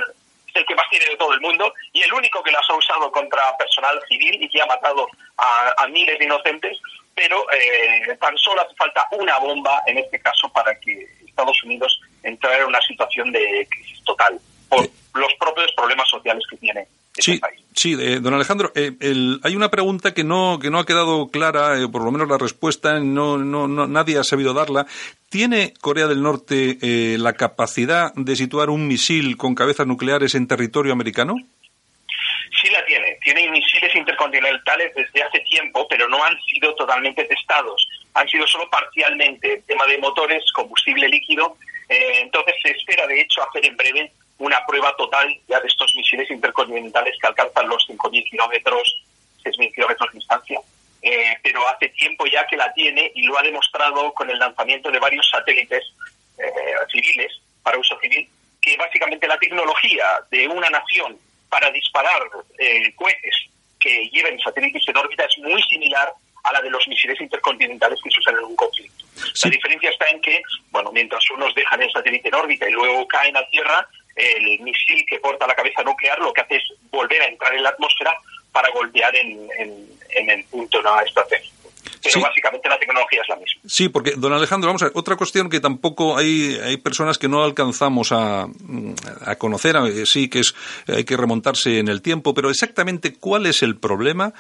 es 0.52 0.56
el 0.56 0.66
que 0.66 0.76
más 0.76 0.90
tiene 0.90 1.06
de 1.06 1.18
todo 1.18 1.34
el 1.34 1.42
mundo 1.42 1.74
y 1.94 2.02
el 2.02 2.14
único 2.14 2.44
que 2.44 2.52
las 2.52 2.70
ha 2.70 2.76
usado 2.76 3.12
contra 3.12 3.56
personal 3.58 4.02
civil 4.08 4.42
y 4.42 4.50
que 4.50 4.62
ha 4.62 4.66
matado 4.66 5.08
a, 5.38 5.88
miles 5.88 6.20
de 6.20 6.26
inocentes, 6.26 6.78
pero 7.16 7.46
eh, 7.52 8.18
tan 8.20 8.38
solo 8.38 8.62
hace 8.62 8.76
falta 8.76 9.08
una 9.12 9.38
bomba 9.40 9.82
en 9.88 9.98
este 9.98 10.20
caso 10.20 10.52
para 10.52 10.78
que 10.80 11.08
Estados 11.26 11.64
Unidos 11.64 12.02
entre 12.24 12.56
en 12.58 12.66
una 12.66 12.82
situación 12.82 13.32
de 13.32 13.68
crisis 13.70 14.04
total 14.04 14.40
por 14.70 14.88
los 15.16 15.34
propios 15.36 15.72
problemas 15.74 16.10
sociales 16.10 16.44
que 16.50 16.58
tiene 16.58 16.88
Sí, 17.22 17.40
sí 17.76 17.96
eh, 18.00 18.20
don 18.20 18.34
Alejandro, 18.34 18.72
eh, 18.76 18.94
hay 19.44 19.56
una 19.56 19.70
pregunta 19.70 20.14
que 20.14 20.24
no, 20.24 20.58
que 20.60 20.72
no 20.72 20.80
ha 20.80 20.86
quedado 20.86 21.30
clara, 21.30 21.80
eh, 21.80 21.88
por 21.88 22.04
lo 22.04 22.12
menos 22.12 22.28
la 22.28 22.40
respuesta, 22.40 23.00
no, 23.00 23.38
no, 23.38 23.68
nadie 23.68 24.18
ha 24.18 24.24
sabido 24.24 24.54
darla. 24.54 24.88
¿Tiene 25.30 25.74
Corea 25.80 26.08
del 26.08 26.24
Norte 26.24 26.78
la 27.18 27.34
capacidad 27.34 28.12
de 28.16 28.36
situar 28.36 28.70
un 28.70 28.88
misil 28.88 29.38
con 29.38 29.56
cabezas 29.56 29.88
nucleares 29.88 30.36
en 30.36 30.48
territorio 30.48 30.92
americano? 30.92 31.36
Sí 32.60 32.70
la 32.70 32.84
tiene. 32.86 33.18
Tiene 33.24 33.50
misiles 33.50 33.96
intercontinentales 33.96 34.94
desde 34.94 35.24
hace 35.24 35.40
tiempo, 35.40 35.88
pero 35.88 36.10
no 36.10 36.22
han 36.24 36.38
sido 36.42 36.76
totalmente 36.76 37.24
testados. 37.26 37.88
Han 38.16 38.28
sido 38.28 38.46
solo 38.48 38.70
parcialmente. 38.70 39.64
tema 39.68 39.86
de 39.86 39.98
motores, 40.00 40.44
combustible 40.54 41.08
líquido. 41.08 41.56
entonces 41.88 42.56
se 42.62 42.72
espera, 42.72 43.08
de 43.08 43.22
hecho, 43.22 43.42
hacer 43.48 43.66
en 43.66 43.78
breve 43.78 44.12
una 44.42 44.66
prueba 44.66 44.96
total 44.96 45.28
ya 45.48 45.60
de 45.60 45.68
estos 45.68 45.94
misiles 45.96 46.30
intercontinentales 46.32 47.16
que 47.22 47.28
alcanzan 47.28 47.70
los 47.70 47.88
5.000 47.88 48.30
kilómetros, 48.30 49.04
6.000 49.44 49.74
kilómetros 49.74 50.12
de 50.12 50.20
distancia. 50.20 50.60
Eh, 51.04 51.34
pero 51.42 51.68
hace 51.68 51.90
tiempo 51.90 52.26
ya 52.26 52.46
que 52.46 52.58
la 52.58 52.72
tiene 52.74 53.12
y 53.16 53.24
lo 53.24 53.38
ha 53.38 53.44
demostrado 53.44 54.14
con 54.14 54.30
el 54.30 54.38
lanzamiento 54.38 54.92
de 54.92 55.00
varios 55.00 55.28
satélites 55.30 55.84
eh, 56.38 56.74
civiles 56.92 57.32
para 57.64 57.78
uso 57.78 57.98
civil, 58.00 58.28
que 58.60 58.78
básicamente 58.78 59.28
la 59.28 59.38
tecnología 59.38 60.06
de 60.30 60.48
una 60.48 60.70
nación 60.70 61.18
para 61.50 61.70
disparar 61.72 62.22
eh, 62.58 62.94
cohetes 62.96 63.36
que 63.80 64.10
lleven 64.10 64.40
satélites 64.40 64.88
en 64.88 64.98
órbita 64.98 65.26
es 65.26 65.38
muy 65.40 65.62
similar 65.64 66.12
a 66.44 66.54
la 66.54 66.62
de 66.62 66.70
los 66.70 66.88
misiles 66.88 67.20
intercontinentales 67.22 68.00
que 68.02 68.10
se 68.10 68.20
usan 68.20 68.38
en 68.38 68.46
un 68.46 68.56
conflicto. 68.56 69.06
La 69.44 69.50
diferencia 69.50 69.90
está 69.90 70.08
en 70.08 70.22
que, 70.22 70.42
bueno, 70.72 70.92
mientras 70.92 71.30
unos 71.32 71.54
dejan 71.54 71.82
el 71.82 71.92
satélite 71.92 72.30
en 72.30 72.36
órbita 72.36 72.68
y 72.68 72.72
luego 72.72 73.08
caen 73.08 73.38
a 73.38 73.46
tierra, 73.50 73.88
el 74.16 74.60
misil 74.60 75.06
que 75.08 75.20
porta 75.20 75.48
la 75.48 75.56
cabeza 75.56 75.84
nuclear 75.84 76.20
lo 76.20 76.34
que 76.34 76.42
hace 76.42 76.56
es 76.58 76.64
volver 76.92 77.22
a 77.22 77.28
entrar 77.28 77.54
en 77.56 77.64
la 77.64 77.70
atmósfera 77.70 78.16
para 78.52 78.70
golpear 78.72 79.16
en, 79.16 79.50
en, 79.60 80.30
el 80.30 80.44
punto 80.46 80.82
no 80.82 81.00
estratégico. 81.02 81.72
Pero 82.04 82.22
básicamente 82.22 82.68
la 82.68 82.80
tecnología 82.80 83.22
es 83.22 83.30
la 83.30 83.36
misma. 83.36 83.62
Sí, 83.66 83.90
porque, 83.90 84.14
don 84.18 84.34
Alejandro, 84.34 84.68
vamos 84.68 84.82
a 84.82 84.86
ver, 84.86 84.94
otra 84.96 85.16
cuestión 85.16 85.50
que 85.50 85.60
tampoco 85.60 86.18
hay, 86.18 86.60
hay 86.64 86.78
personas 86.78 87.18
que 87.18 87.28
no 87.28 87.44
alcanzamos 87.44 88.12
a, 88.12 88.48
a 89.26 89.36
conocer, 89.36 89.78
sí 90.06 90.30
que 90.30 90.40
es, 90.40 90.56
hay 90.88 91.06
que 91.06 91.16
remontarse 91.16 91.80
en 91.80 91.88
el 91.88 92.02
tiempo, 92.02 92.34
pero 92.34 92.50
exactamente 92.50 93.14
cuál 93.14 93.46
es 93.46 93.64
el 93.64 93.78
problema 93.78 94.34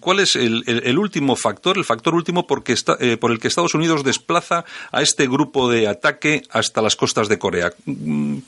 ¿Cuál 0.00 0.20
es 0.20 0.34
el, 0.34 0.98
último 0.98 1.36
factor, 1.36 1.76
el 1.76 1.84
factor 1.84 2.14
último 2.14 2.46
porque 2.46 2.72
está, 2.72 2.96
eh, 3.00 3.18
por 3.18 3.32
el 3.32 3.38
que 3.38 3.48
Estados 3.48 3.74
Unidos 3.74 4.02
desplaza 4.02 4.64
a 4.92 5.02
este 5.02 5.26
grupo 5.26 5.68
de 5.68 5.88
ataque 5.88 6.40
hasta 6.50 6.80
las 6.80 6.96
costas 6.96 7.28
de 7.28 7.38
Corea? 7.38 7.70
Mm, 7.84 8.38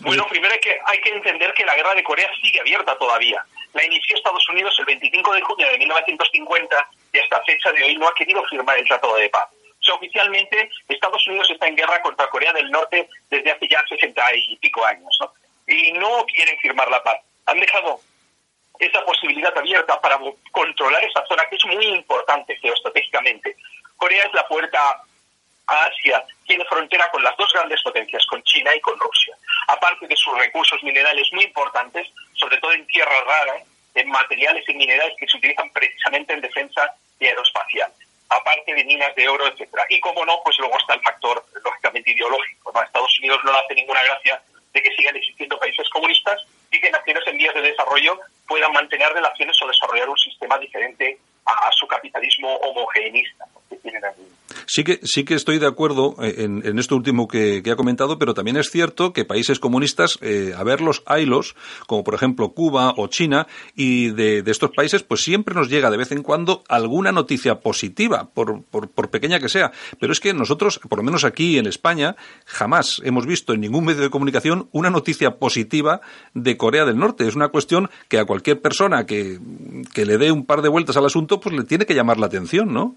bueno, 0.00 0.26
primero 0.30 0.54
hay 0.86 1.00
que, 1.00 1.10
entender 1.10 1.52
que 1.52 1.66
la 1.66 1.76
guerra 1.76 1.94
de 1.94 2.02
Corea 2.02 2.30
sigue 2.40 2.60
abierta 2.60 2.96
todavía. 2.96 3.44
La 3.74 3.84
inició 3.84 4.16
Estados 4.16 4.48
Unidos 4.48 4.74
el 4.78 4.86
25 4.86 5.34
de 5.34 5.42
junio 5.42 5.66
de 5.70 5.78
1950 5.78 6.90
y 7.12 7.18
hasta 7.18 7.42
fecha 7.42 7.70
de 7.72 7.84
hoy 7.84 7.96
no 7.96 8.08
ha 8.08 8.14
querido 8.14 8.42
firmar 8.46 8.78
el 8.78 8.86
Tratado 8.86 9.16
de 9.16 9.28
Paz. 9.28 9.48
O 9.90 9.94
oficialmente 9.96 10.70
Estados 10.88 11.26
Unidos 11.26 11.50
está 11.50 11.66
en 11.66 11.76
guerra 11.76 12.00
contra 12.02 12.28
Corea 12.28 12.52
del 12.52 12.70
Norte 12.70 13.08
desde 13.30 13.50
hace 13.50 13.68
ya 13.68 13.82
60 13.86 14.22
y 14.34 14.56
pico 14.56 14.84
años. 14.84 15.16
¿no? 15.20 15.32
Y 15.66 15.92
no 15.92 16.24
quieren 16.26 16.58
firmar 16.58 16.90
la 16.90 17.02
paz. 17.02 17.20
Han 17.46 17.60
dejado 17.60 18.00
esa 18.78 19.04
posibilidad 19.04 19.56
abierta 19.56 20.00
para 20.00 20.18
controlar 20.52 21.02
esa 21.04 21.24
zona 21.26 21.44
que 21.48 21.56
es 21.56 21.64
muy 21.66 21.86
importante 21.86 22.56
geoestratégicamente. 22.56 23.56
Corea 23.96 24.24
es 24.24 24.32
la 24.32 24.46
puerta 24.46 25.02
a 25.66 25.84
Asia, 25.84 26.24
tiene 26.46 26.64
frontera 26.64 27.10
con 27.10 27.22
las 27.22 27.36
dos 27.36 27.52
grandes 27.52 27.82
potencias, 27.82 28.24
con 28.26 28.42
China 28.42 28.74
y 28.74 28.80
con 28.80 28.98
Rusia. 28.98 29.36
Aparte 29.66 30.06
de 30.06 30.16
sus 30.16 30.36
recursos 30.38 30.82
minerales 30.82 31.28
muy 31.32 31.44
importantes, 31.44 32.06
sobre 32.34 32.58
todo 32.58 32.72
en 32.72 32.86
tierra 32.86 33.20
rara, 33.26 33.54
en 33.94 34.08
materiales 34.08 34.66
y 34.68 34.74
minerales 34.74 35.14
que 35.18 35.26
se 35.26 35.36
utilizan 35.36 35.70
precisamente 35.70 36.32
en 36.32 36.40
defensa 36.40 36.94
aeroespacial, 37.20 37.92
aparte 38.30 38.74
de 38.74 38.84
minas 38.84 39.14
de 39.14 39.28
oro, 39.28 39.46
etcétera. 39.46 39.84
Y 39.90 40.00
como 40.00 40.24
no, 40.24 40.40
pues 40.44 40.58
luego 40.58 40.78
está 40.78 40.94
el 40.94 41.02
factor 41.02 41.44
lógicamente 41.64 42.12
ideológico. 42.12 42.72
¿no? 42.72 42.82
Estados 42.82 43.18
Unidos 43.18 43.40
no 43.44 43.52
le 43.52 43.58
hace 43.58 43.74
ninguna 43.74 44.02
gracia 44.02 44.40
de 44.72 44.82
que 44.82 44.94
sigan 44.94 45.16
existiendo 45.16 45.58
países 45.58 45.88
comunistas 45.90 46.40
y 46.70 46.80
que 46.80 46.90
naciones 46.90 47.26
en 47.26 47.38
vías 47.38 47.54
de 47.54 47.62
desarrollo 47.62 48.20
puedan 48.48 48.72
mantener 48.72 49.12
relaciones 49.12 49.60
o 49.62 49.66
desarrollar 49.68 50.08
un 50.08 50.18
sistema 50.18 50.58
diferente 50.58 51.18
a, 51.44 51.70
su 51.72 51.86
capitalismo 51.86 52.56
homogeneista 52.56 53.44
que 53.68 53.76
tienen. 53.76 54.02
Sí 54.70 54.84
que, 54.84 55.00
sí 55.02 55.24
que 55.24 55.32
estoy 55.32 55.58
de 55.58 55.66
acuerdo 55.66 56.14
eh, 56.22 56.34
en, 56.40 56.78
esto 56.78 56.94
último 56.94 57.26
que, 57.26 57.62
ha 57.72 57.76
comentado, 57.76 58.18
pero 58.18 58.34
también 58.34 58.58
es 58.58 58.70
cierto 58.70 59.14
que 59.14 59.24
países 59.24 59.60
comunistas, 59.60 60.18
eh, 60.20 60.52
a 60.54 60.62
verlos, 60.62 61.02
haylos, 61.06 61.56
como 61.86 62.04
por 62.04 62.14
ejemplo 62.14 62.50
Cuba 62.50 62.92
o 62.98 63.06
China, 63.06 63.46
y 63.74 64.10
de, 64.10 64.44
estos 64.46 64.70
países, 64.72 65.02
pues 65.02 65.22
siempre 65.22 65.54
nos 65.54 65.70
llega 65.70 65.90
de 65.90 65.96
vez 65.96 66.12
en 66.12 66.22
cuando 66.22 66.64
alguna 66.68 67.12
noticia 67.12 67.60
positiva, 67.60 68.28
por, 68.34 68.62
por, 68.62 69.10
pequeña 69.10 69.40
que 69.40 69.48
sea. 69.48 69.72
Pero 69.98 70.12
es 70.12 70.20
que 70.20 70.34
nosotros, 70.34 70.78
por 70.86 70.98
lo 70.98 71.02
menos 71.02 71.24
aquí 71.24 71.56
en 71.56 71.66
España, 71.66 72.14
jamás 72.44 73.00
hemos 73.06 73.24
visto 73.24 73.54
en 73.54 73.62
ningún 73.62 73.86
medio 73.86 74.02
de 74.02 74.10
comunicación 74.10 74.68
una 74.72 74.90
noticia 74.90 75.38
positiva 75.38 76.02
de 76.34 76.58
Corea 76.58 76.84
del 76.84 76.98
Norte. 76.98 77.26
Es 77.26 77.36
una 77.36 77.48
cuestión 77.48 77.88
que 78.08 78.18
a 78.18 78.26
cualquier 78.26 78.60
persona 78.60 79.06
que, 79.06 79.38
que 79.94 80.04
le 80.04 80.18
dé 80.18 80.30
un 80.30 80.44
par 80.44 80.60
de 80.60 80.68
vueltas 80.68 80.98
al 80.98 81.06
asunto, 81.06 81.40
pues 81.40 81.56
le 81.56 81.64
tiene 81.64 81.86
que 81.86 81.94
llamar 81.94 82.18
la 82.18 82.26
atención, 82.26 82.74
¿no? 82.74 82.96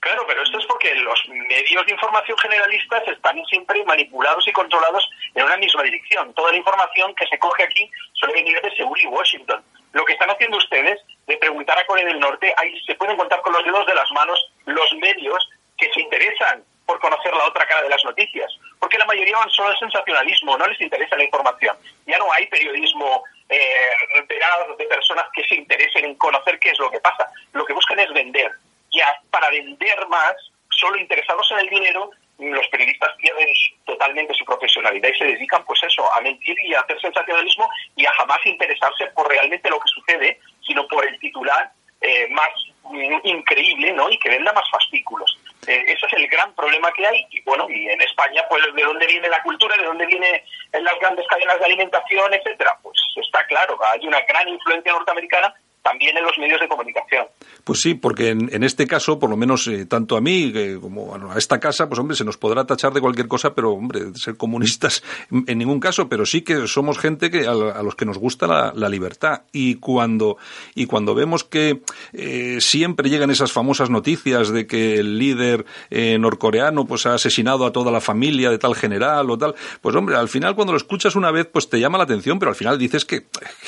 Claro, 0.00 0.22
pero 0.26 0.42
esto 0.42 0.58
es 0.58 0.66
porque 0.66 0.94
los 0.94 1.20
medios 1.62 1.86
de 1.86 1.92
información 1.92 2.38
generalistas 2.38 3.02
están 3.08 3.44
siempre 3.46 3.84
manipulados 3.84 4.46
y 4.46 4.52
controlados 4.52 5.08
en 5.34 5.44
una 5.44 5.56
misma 5.56 5.82
dirección. 5.82 6.32
Toda 6.34 6.52
la 6.52 6.58
información 6.58 7.14
que 7.14 7.26
se 7.26 7.38
coge 7.38 7.64
aquí 7.64 7.90
suele 8.12 8.34
venir 8.34 8.60
de 8.60 8.74
Seúl 8.76 9.00
y 9.00 9.06
Washington. 9.06 9.62
Lo 9.92 10.04
que 10.04 10.12
están 10.12 10.30
haciendo 10.30 10.56
ustedes 10.56 11.00
de 11.26 11.36
preguntar 11.36 11.78
a 11.78 11.86
Corea 11.86 12.04
del 12.04 12.20
Norte, 12.20 12.54
ahí 12.56 12.80
se 12.84 12.94
pueden 12.94 13.16
contar 13.16 13.40
con 13.42 13.52
los 13.52 13.64
dedos 13.64 13.86
de 13.86 13.94
las 13.94 14.10
manos 14.12 14.38
los 14.66 14.92
medios 14.94 15.48
que 15.76 15.90
se 15.92 16.00
interesan 16.00 16.62
por 16.86 17.00
conocer 17.00 17.34
la 17.34 17.44
otra 17.46 17.66
cara 17.66 17.82
de 17.82 17.90
las 17.90 18.04
noticias. 18.04 18.50
Porque 18.78 18.98
la 18.98 19.06
mayoría 19.06 19.36
van 19.36 19.50
solo 19.50 19.70
al 19.70 19.78
sensacionalismo, 19.78 20.56
no 20.56 20.66
les 20.66 20.80
interesa 20.80 21.16
la 21.16 21.24
información. 21.24 21.76
Ya 22.06 22.18
no 22.18 22.32
hay 22.32 22.46
periodismo 22.46 23.24
eh, 23.48 23.90
de 24.78 24.84
personas 24.86 25.26
que 25.34 25.44
se 25.44 25.56
interesen 25.56 26.04
en 26.04 26.14
conocer 26.14 26.58
qué 26.60 26.70
es 26.70 26.78
lo 26.78 26.90
que 26.90 27.00
pasa. 27.00 27.30
Lo 27.52 27.64
que 27.64 27.72
buscan 27.72 27.98
es 27.98 28.12
vender 28.12 28.52
ya 28.90 29.20
para 29.30 29.50
vender 29.50 30.08
más, 30.08 30.34
solo 30.70 30.96
interesados 30.98 31.50
en 31.52 31.58
el 31.58 31.68
dinero, 31.68 32.10
los 32.38 32.68
periodistas 32.68 33.10
pierden 33.16 33.48
totalmente 33.84 34.32
su 34.34 34.44
profesionalidad 34.44 35.08
y 35.08 35.18
se 35.18 35.24
dedican, 35.24 35.64
pues 35.64 35.82
eso, 35.82 36.04
a 36.14 36.20
sensacionalismo 37.00 37.68
y 37.96 38.06
a 38.06 38.12
jamás 38.12 38.38
interesarse 38.44 39.06
por 39.14 39.28
realmente 39.28 39.70
lo 39.70 39.80
que 39.80 39.88
sucede, 39.88 40.40
sino 40.66 40.86
por 40.88 41.06
el 41.06 41.18
titular 41.18 41.70
eh, 42.00 42.28
más 42.30 42.50
increíble, 43.24 43.92
¿no? 43.92 44.10
Y 44.10 44.18
que 44.18 44.30
venda 44.30 44.52
más 44.52 44.68
fascículos. 44.70 45.38
el 45.66 46.28
gran 46.28 46.54
problema 46.54 46.92
que 46.92 47.06
hay. 47.06 47.26
Y 47.30 47.42
bueno, 47.42 47.66
y 47.68 47.88
en 47.88 48.00
España, 48.00 48.42
pues 48.48 48.62
de 48.74 48.82
dónde 48.82 49.06
viene 49.06 49.28
la 49.28 49.42
cultura, 49.42 49.76
de 49.76 49.84
dónde 49.84 50.06
vienen 50.06 50.40
las 50.72 50.98
grandes 51.00 51.26
cadenas 51.26 51.58
de 51.58 51.64
alimentación, 51.64 52.32
etcétera. 52.34 52.78
Pues 52.82 52.96
está 53.16 53.44
claro, 53.46 53.78
hay 53.92 54.06
una 54.06 54.20
gran 54.22 54.48
influencia 54.48 54.92
norteamericana 54.92 55.54
también 55.82 56.16
en 56.16 56.24
los 56.24 56.36
medios 56.38 56.60
de 56.60 56.68
comunicación. 56.68 57.26
Pues 57.64 57.80
sí, 57.80 57.94
porque 57.94 58.28
en, 58.28 58.62
este 58.62 58.86
caso, 58.86 59.18
por 59.18 59.30
lo 59.30 59.36
menos 59.36 59.66
eh, 59.68 59.86
tanto 59.86 60.16
a 60.16 60.20
mí 60.20 60.52
como 60.80 60.97
a 61.38 61.40
esta 61.40 61.60
casa, 61.60 61.88
pues 61.88 61.98
hombre, 62.00 62.16
se 62.16 62.24
nos 62.24 62.36
podrá 62.36 62.66
tachar 62.66 62.92
de 62.92 63.00
cualquier 63.00 63.28
cosa, 63.28 63.54
pero 63.54 63.72
hombre, 63.72 64.12
ser 64.14 64.36
comunistas 64.36 65.02
en 65.30 65.58
ningún 65.58 65.78
caso, 65.80 66.08
pero 66.08 66.26
sí 66.26 66.42
que 66.42 66.66
somos 66.66 66.98
gente 66.98 67.30
que 67.30 67.46
a, 67.46 67.54
los 67.54 67.94
que 67.94 68.04
nos 68.04 68.18
gusta 68.18 68.72
la, 68.74 68.88
libertad. 68.88 69.42
Y 69.52 69.76
cuando, 69.76 70.38
y 70.74 70.86
cuando 70.86 71.14
vemos 71.14 71.44
que 71.44 71.82
eh, 72.12 72.58
siempre 72.60 73.08
llegan 73.08 73.30
esas 73.30 73.52
famosas 73.52 73.90
noticias 73.90 74.48
de 74.48 74.66
que 74.66 74.98
el 74.98 75.18
líder 75.18 75.66
eh, 75.90 76.18
norcoreano 76.18 76.86
pues 76.86 77.06
ha 77.06 77.14
asesinado 77.14 77.66
a 77.66 77.72
toda 77.72 77.92
la 77.92 78.00
familia 78.00 78.50
de 78.50 78.58
tal 78.58 78.74
general 78.74 79.30
o 79.30 79.38
tal, 79.38 79.54
pues 79.80 79.94
hombre, 79.94 80.16
al 80.16 80.28
final 80.28 80.54
cuando 80.54 80.72
lo 80.72 80.78
escuchas 80.78 81.14
una 81.16 81.30
vez, 81.30 81.46
pues 81.46 81.68
te 81.68 81.78
llama 81.78 81.98
la 81.98 82.04
atención, 82.04 82.38
pero 82.38 82.50
al 82.50 82.56
final 82.56 82.78
dices 82.78 83.04
que, 83.04 83.26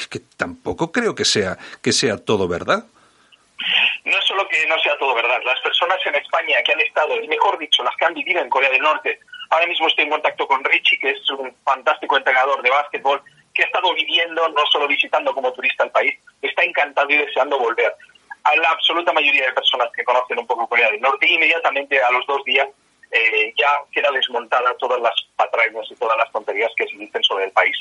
que 0.09 0.21
tampoco 0.37 0.91
creo 0.91 1.15
que 1.15 1.25
sea, 1.25 1.59
que 1.81 1.93
sea 1.93 2.17
todo 2.17 2.49
verdad. 2.49 2.87
No 4.05 4.17
es 4.17 4.25
solo 4.25 4.49
que 4.49 4.67
no 4.67 4.79
sea 4.79 4.97
todo 4.99 5.15
verdad. 5.15 5.41
Las 5.45 5.61
personas 5.61 5.99
en 6.07 6.15
España 6.15 6.63
que 6.63 6.73
han 6.73 6.81
estado, 6.81 7.21
y 7.21 7.29
mejor 7.29 7.59
dicho, 7.59 7.83
las 7.83 7.95
que 7.97 8.07
han 8.07 8.15
vivido 8.15 8.41
en 8.41 8.49
Corea 8.49 8.71
del 8.71 8.81
Norte, 8.81 9.21
ahora 9.51 9.67
mismo 9.67 9.87
estoy 9.87 10.05
en 10.05 10.11
contacto 10.11 10.47
con 10.47 10.65
Richie, 10.65 10.99
que 10.99 11.11
es 11.11 11.31
un 11.31 11.55
fantástico 11.65 12.17
entrenador 12.17 12.63
de 12.63 12.71
básquetbol, 12.71 13.23
que 13.53 13.63
ha 13.63 13.67
estado 13.67 13.93
viviendo, 13.95 14.49
no 14.49 14.67
solo 14.73 14.87
visitando 14.87 15.35
como 15.35 15.53
turista 15.53 15.85
el 15.85 15.91
país, 15.91 16.19
está 16.41 16.63
encantado 16.63 17.11
y 17.11 17.19
deseando 17.19 17.59
volver. 17.59 17.95
A 18.45 18.57
la 18.57 18.71
absoluta 18.71 19.13
mayoría 19.13 19.47
de 19.47 19.53
personas 19.53 19.91
que 19.95 20.05
conocen 20.05 20.39
un 20.39 20.47
poco 20.47 20.67
Corea 20.67 20.91
del 20.91 21.01
Norte, 21.01 21.29
inmediatamente 21.29 22.03
a 22.03 22.11
los 22.11 22.27
dos 22.27 22.43
días 22.45 22.69
eh, 23.11 23.53
ya 23.57 23.79
queda 23.93 24.11
desmontada 24.13 24.75
todas 24.79 25.01
las 25.01 25.15
patrañas 25.37 25.91
y 25.91 25.97
todas 25.97 26.17
las 26.17 26.31
tonterías 26.31 26.71
que 26.77 26.87
se 26.87 26.97
dicen 26.97 27.23
sobre 27.25 27.45
el 27.45 27.53
país. 27.53 27.77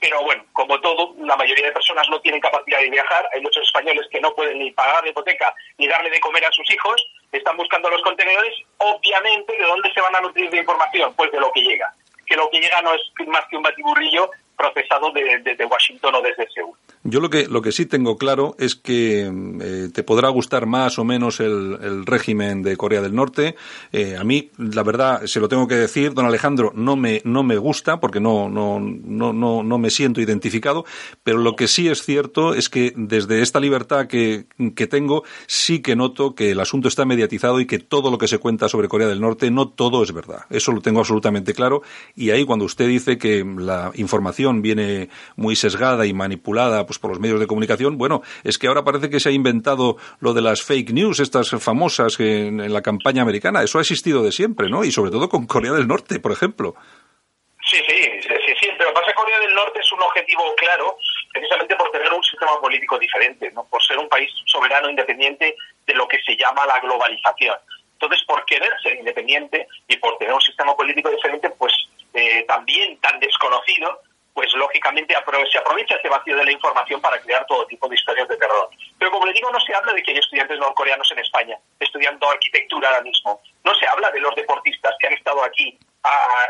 Pero 0.00 0.22
bueno, 0.22 0.44
como 0.52 0.80
todo, 0.80 1.14
la 1.18 1.36
mayoría 1.36 1.66
de 1.66 1.72
personas 1.72 2.08
no 2.10 2.20
tienen 2.20 2.40
capacidad 2.40 2.80
de 2.80 2.90
viajar. 2.90 3.28
Hay 3.32 3.40
muchos 3.40 3.64
españoles 3.64 4.06
que 4.10 4.20
no 4.20 4.34
pueden 4.34 4.58
ni 4.58 4.70
pagar 4.72 5.02
la 5.02 5.10
hipoteca 5.10 5.54
ni 5.78 5.88
darle 5.88 6.10
de 6.10 6.20
comer 6.20 6.44
a 6.44 6.52
sus 6.52 6.70
hijos. 6.70 7.02
Están 7.32 7.56
buscando 7.56 7.88
los 7.90 8.02
contenedores. 8.02 8.54
Obviamente, 8.78 9.56
¿de 9.56 9.64
dónde 9.64 9.92
se 9.92 10.00
van 10.00 10.16
a 10.16 10.20
nutrir 10.20 10.50
de 10.50 10.58
información? 10.58 11.14
Pues 11.14 11.32
de 11.32 11.40
lo 11.40 11.50
que 11.52 11.62
llega. 11.62 11.92
Que 12.26 12.36
lo 12.36 12.50
que 12.50 12.60
llega 12.60 12.82
no 12.82 12.94
es 12.94 13.02
más 13.26 13.46
que 13.48 13.56
un 13.56 13.62
batiburrillo 13.62 14.30
procesado 14.56 15.10
desde 15.12 15.64
Washington 15.64 16.14
o 16.14 16.22
desde 16.22 16.48
Seúl. 16.50 16.76
Yo 17.06 17.20
lo 17.20 17.28
que, 17.28 17.46
lo 17.48 17.60
que 17.60 17.70
sí 17.70 17.84
tengo 17.84 18.16
claro 18.16 18.56
es 18.58 18.76
que 18.76 19.30
eh, 19.60 19.90
te 19.92 20.02
podrá 20.02 20.30
gustar 20.30 20.64
más 20.64 20.98
o 20.98 21.04
menos 21.04 21.38
el, 21.38 22.06
régimen 22.06 22.62
de 22.62 22.78
Corea 22.78 23.02
del 23.02 23.14
Norte. 23.14 23.56
Eh, 23.92 24.16
a 24.16 24.24
mí, 24.24 24.50
la 24.56 24.82
verdad, 24.82 25.26
se 25.26 25.38
lo 25.38 25.48
tengo 25.48 25.68
que 25.68 25.74
decir, 25.74 26.14
don 26.14 26.24
Alejandro, 26.24 26.72
no 26.74 26.96
me, 26.96 27.20
no 27.24 27.42
me 27.42 27.58
gusta 27.58 28.00
porque 28.00 28.20
no, 28.20 28.48
no, 28.48 28.80
no, 28.80 29.34
no, 29.34 29.62
no 29.62 29.78
me 29.78 29.90
siento 29.90 30.22
identificado, 30.22 30.86
pero 31.22 31.36
lo 31.36 31.56
que 31.56 31.68
sí 31.68 31.88
es 31.88 32.02
cierto 32.02 32.54
es 32.54 32.70
que 32.70 32.94
desde 32.96 33.42
esta 33.42 33.60
libertad 33.60 34.06
que, 34.06 34.46
que 34.74 34.86
tengo, 34.86 35.24
sí 35.46 35.80
que 35.80 35.96
noto 35.96 36.34
que 36.34 36.52
el 36.52 36.60
asunto 36.60 36.88
está 36.88 37.04
mediatizado 37.04 37.60
y 37.60 37.66
que 37.66 37.78
todo 37.80 38.10
lo 38.10 38.16
que 38.16 38.28
se 38.28 38.38
cuenta 38.38 38.70
sobre 38.70 38.88
Corea 38.88 39.08
del 39.08 39.20
Norte, 39.20 39.50
no 39.50 39.68
todo 39.68 40.02
es 40.02 40.12
verdad. 40.12 40.46
Eso 40.48 40.72
lo 40.72 40.80
tengo 40.80 41.00
absolutamente 41.00 41.52
claro. 41.52 41.82
Y 42.16 42.30
ahí 42.30 42.46
cuando 42.46 42.64
usted 42.64 42.88
dice 42.88 43.18
que 43.18 43.44
la 43.44 43.92
información 43.94 44.62
viene 44.62 45.10
muy 45.36 45.54
sesgada 45.54 46.06
y 46.06 46.14
manipulada, 46.14 46.86
pues, 46.86 46.93
por 46.98 47.10
los 47.10 47.20
medios 47.20 47.40
de 47.40 47.46
comunicación, 47.46 47.98
bueno, 47.98 48.22
es 48.42 48.58
que 48.58 48.66
ahora 48.66 48.84
parece 48.84 49.10
que 49.10 49.20
se 49.20 49.30
ha 49.30 49.32
inventado 49.32 49.96
lo 50.20 50.32
de 50.32 50.42
las 50.42 50.62
fake 50.62 50.92
news, 50.92 51.20
estas 51.20 51.50
famosas 51.50 52.18
en, 52.20 52.72
la 52.72 52.82
campaña 52.82 53.22
americana. 53.22 53.62
Eso 53.62 53.78
ha 53.78 53.82
existido 53.82 54.22
de 54.22 54.32
siempre, 54.32 54.68
¿no? 54.68 54.84
Y 54.84 54.90
sobre 54.90 55.10
todo 55.10 55.28
con 55.28 55.46
Corea 55.46 55.72
del 55.72 55.86
Norte, 55.86 56.20
por 56.20 56.32
ejemplo. 56.32 56.74
Sí, 57.68 57.78
sí, 57.88 58.02
sí, 58.22 58.52
sí, 58.60 58.68
pero 58.76 58.92
pasa 58.92 59.08
que 59.08 59.14
Corea 59.14 59.40
del 59.40 59.54
Norte 59.54 59.80
es 59.80 59.92
un 59.92 60.02
objetivo 60.02 60.54
claro 60.56 60.96
precisamente 61.32 61.74
por 61.76 61.90
tener 61.90 62.12
un 62.12 62.22
sistema 62.22 62.60
político 62.60 62.98
diferente, 62.98 63.50
¿no? 63.50 63.64
por 63.64 63.82
ser 63.82 63.98
un 63.98 64.08
país 64.08 64.30
soberano 64.46 64.88
independiente 64.88 65.56
de 65.84 65.94
lo 65.94 66.06
que 66.06 66.22
se 66.22 66.36
llama 66.36 66.64
la 66.66 66.78
globalización. 66.78 67.56
Entonces, 67.94 68.22
por 68.26 68.44
querer 68.44 68.72
ser 68.82 68.96
independiente 68.96 69.66
y 69.88 69.96
por 69.96 70.16
tener 70.18 70.34
un 70.34 70.40
sistema 70.40 70.76
político 70.76 71.10
diferente, 71.10 71.50
pues 71.50 71.72
eh, 72.12 72.44
también 72.46 72.98
tan 73.00 73.18
desconocido, 73.18 74.00
pues 74.32 74.52
lógicamente 74.54 75.16
se 76.04 76.08
aprovecha 76.08 76.08
este 76.08 76.08
vacío 76.08 76.36
de 76.36 76.44
la 76.44 76.52
información 76.52 77.00
para 77.00 77.20
crear 77.20 77.46
todo 77.46 77.66
tipo 77.66 77.88
de 77.88 77.94
historias 77.94 78.28
de 78.28 78.36
terror. 78.36 78.68
Pero 78.98 79.10
como 79.10 79.26
le 79.26 79.32
digo, 79.32 79.50
no 79.50 79.60
se 79.60 79.74
habla 79.74 79.92
de 79.92 80.02
que 80.02 80.10
hay 80.10 80.18
estudiantes 80.18 80.58
norcoreanos 80.58 81.10
en 81.12 81.18
España 81.18 81.58
estudiando 81.80 82.28
arquitectura 82.28 82.88
ahora 82.88 83.02
mismo. 83.02 83.40
No 83.64 83.74
se 83.74 83.86
habla 83.86 84.10
de 84.10 84.20
los 84.20 84.34
deportistas 84.34 84.94
que 84.98 85.06
han 85.06 85.14
estado 85.14 85.42
aquí 85.42 85.78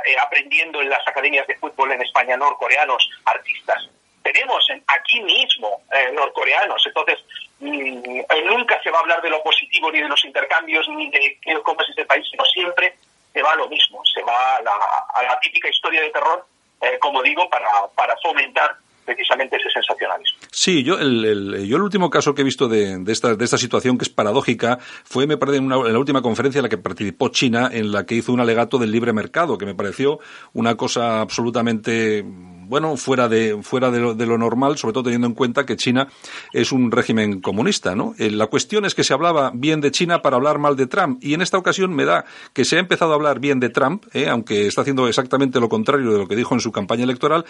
eh, 0.07 0.17
aprendiendo 0.21 0.81
en 0.81 0.89
las 0.89 1.07
academias 1.07 1.47
de 1.47 1.57
fútbol 1.57 1.93
en 1.93 2.03
España, 2.03 2.37
norcoreanos, 2.37 3.09
artistas. 3.25 3.89
Tenemos 4.23 4.67
aquí 4.87 5.21
mismo 5.21 5.83
eh, 5.93 6.11
norcoreanos. 6.13 6.83
Entonces, 6.87 7.19
mm, 7.61 8.21
nunca 8.51 8.81
se 8.83 8.91
va 8.91 8.99
a 8.99 9.03
hablar 9.03 9.23
de 9.23 9.31
lo 9.31 9.43
positivo, 9.43 9.93
ni 9.93 10.01
de 10.01 10.09
los 10.09 10.25
intercambios, 10.25 10.89
ni 10.89 11.11
de 11.11 11.39
cómo 11.63 11.81
es 11.83 11.91
este 11.91 12.07
país, 12.07 12.27
sino 12.31 12.45
siempre 12.47 12.97
se 13.33 13.43
va 13.43 13.53
a 13.53 13.57
lo 13.57 13.69
mismo. 13.69 14.03
Se 14.07 14.23
va 14.23 14.57
a 14.57 15.23
la 15.23 15.39
típica 15.41 15.69
historia 15.69 16.01
de 16.01 16.11
terror 16.11 16.47
eh, 16.85 16.99
como 16.99 17.23
digo, 17.23 17.49
para, 17.49 17.69
para 17.95 18.17
fomentar 18.19 18.77
precisamente 19.05 19.57
ese 19.57 19.71
sensacionalismo. 19.71 20.39
Sí, 20.65 20.83
yo 20.83 20.99
el, 20.99 21.67
yo 21.69 21.77
el 21.77 21.83
último 21.83 22.09
caso 22.09 22.35
que 22.35 22.41
he 22.41 22.45
visto 22.45 22.69
de, 22.69 22.99
esta, 23.09 23.37
de 23.37 23.45
esta 23.45 23.59
situación, 23.59 23.99
que 23.99 24.05
es 24.05 24.09
paradójica, 24.09 24.79
fue, 25.05 25.27
me 25.27 25.37
parece, 25.37 25.59
en, 25.59 25.65
en, 25.71 25.93
la 25.93 25.99
última 25.99 26.23
conferencia 26.23 26.61
en 26.61 26.63
la 26.63 26.71
que 26.71 26.79
participó 26.79 27.29
China, 27.29 27.69
en 27.71 27.93
la 27.93 28.07
que 28.07 28.15
hizo 28.15 28.33
un 28.33 28.41
alegato 28.41 28.79
del 28.79 28.91
libre 28.91 29.13
mercado, 29.13 29.59
que 29.59 29.67
me 29.67 29.75
pareció 29.75 30.21
una 30.55 30.75
cosa 30.75 31.21
absolutamente 31.21 32.25
bueno, 32.25 32.97
fuera 32.97 33.29
de, 33.29 33.63
fuera 33.63 33.91
de 33.91 34.01
lo, 34.01 34.15
de 34.15 34.25
lo, 34.25 34.39
normal, 34.39 34.79
sobre 34.79 34.95
todo 34.95 35.03
teniendo 35.03 35.27
en 35.27 35.35
cuenta 35.35 35.67
que 35.67 35.77
China 35.77 36.09
es 36.55 36.73
un 36.73 36.91
régimen 36.91 37.43
comunista, 37.43 37.95
¿no? 37.95 38.15
Eh, 38.17 38.31
la 38.31 38.47
cuestión 38.47 38.87
es 38.87 38.95
que 38.95 39.05
se 39.05 39.13
hablaba 39.13 39.53
bien 39.55 39.83
de 39.83 39.91
China 39.91 40.23
para 40.23 40.37
hablar 40.37 40.59
mal 40.59 40.77
de 40.77 40.87
Trump, 40.87 41.23
y 41.23 41.35
en 41.35 41.43
esta 41.43 41.59
ocasión 41.59 41.95
me 41.95 42.07
da 42.07 42.25
que 42.55 42.65
se 42.65 42.77
ha 42.77 42.81
empezado 42.81 43.13
a 43.13 43.17
hablar 43.17 43.39
bien 43.39 43.61
de 43.61 43.69
Trump, 43.69 44.07
¿eh? 44.15 44.31
aunque 44.31 44.67
está 44.67 44.81
haciendo 44.81 45.09
exactamente 45.09 45.61
lo 45.61 45.69
contrario 45.69 46.11
de 46.11 46.19
lo 46.21 46.27
que 46.27 46.37
dijo 46.37 46.55
en 46.55 46.61
su 46.61 46.73
campaña 46.73 47.05
electoral, 47.05 47.45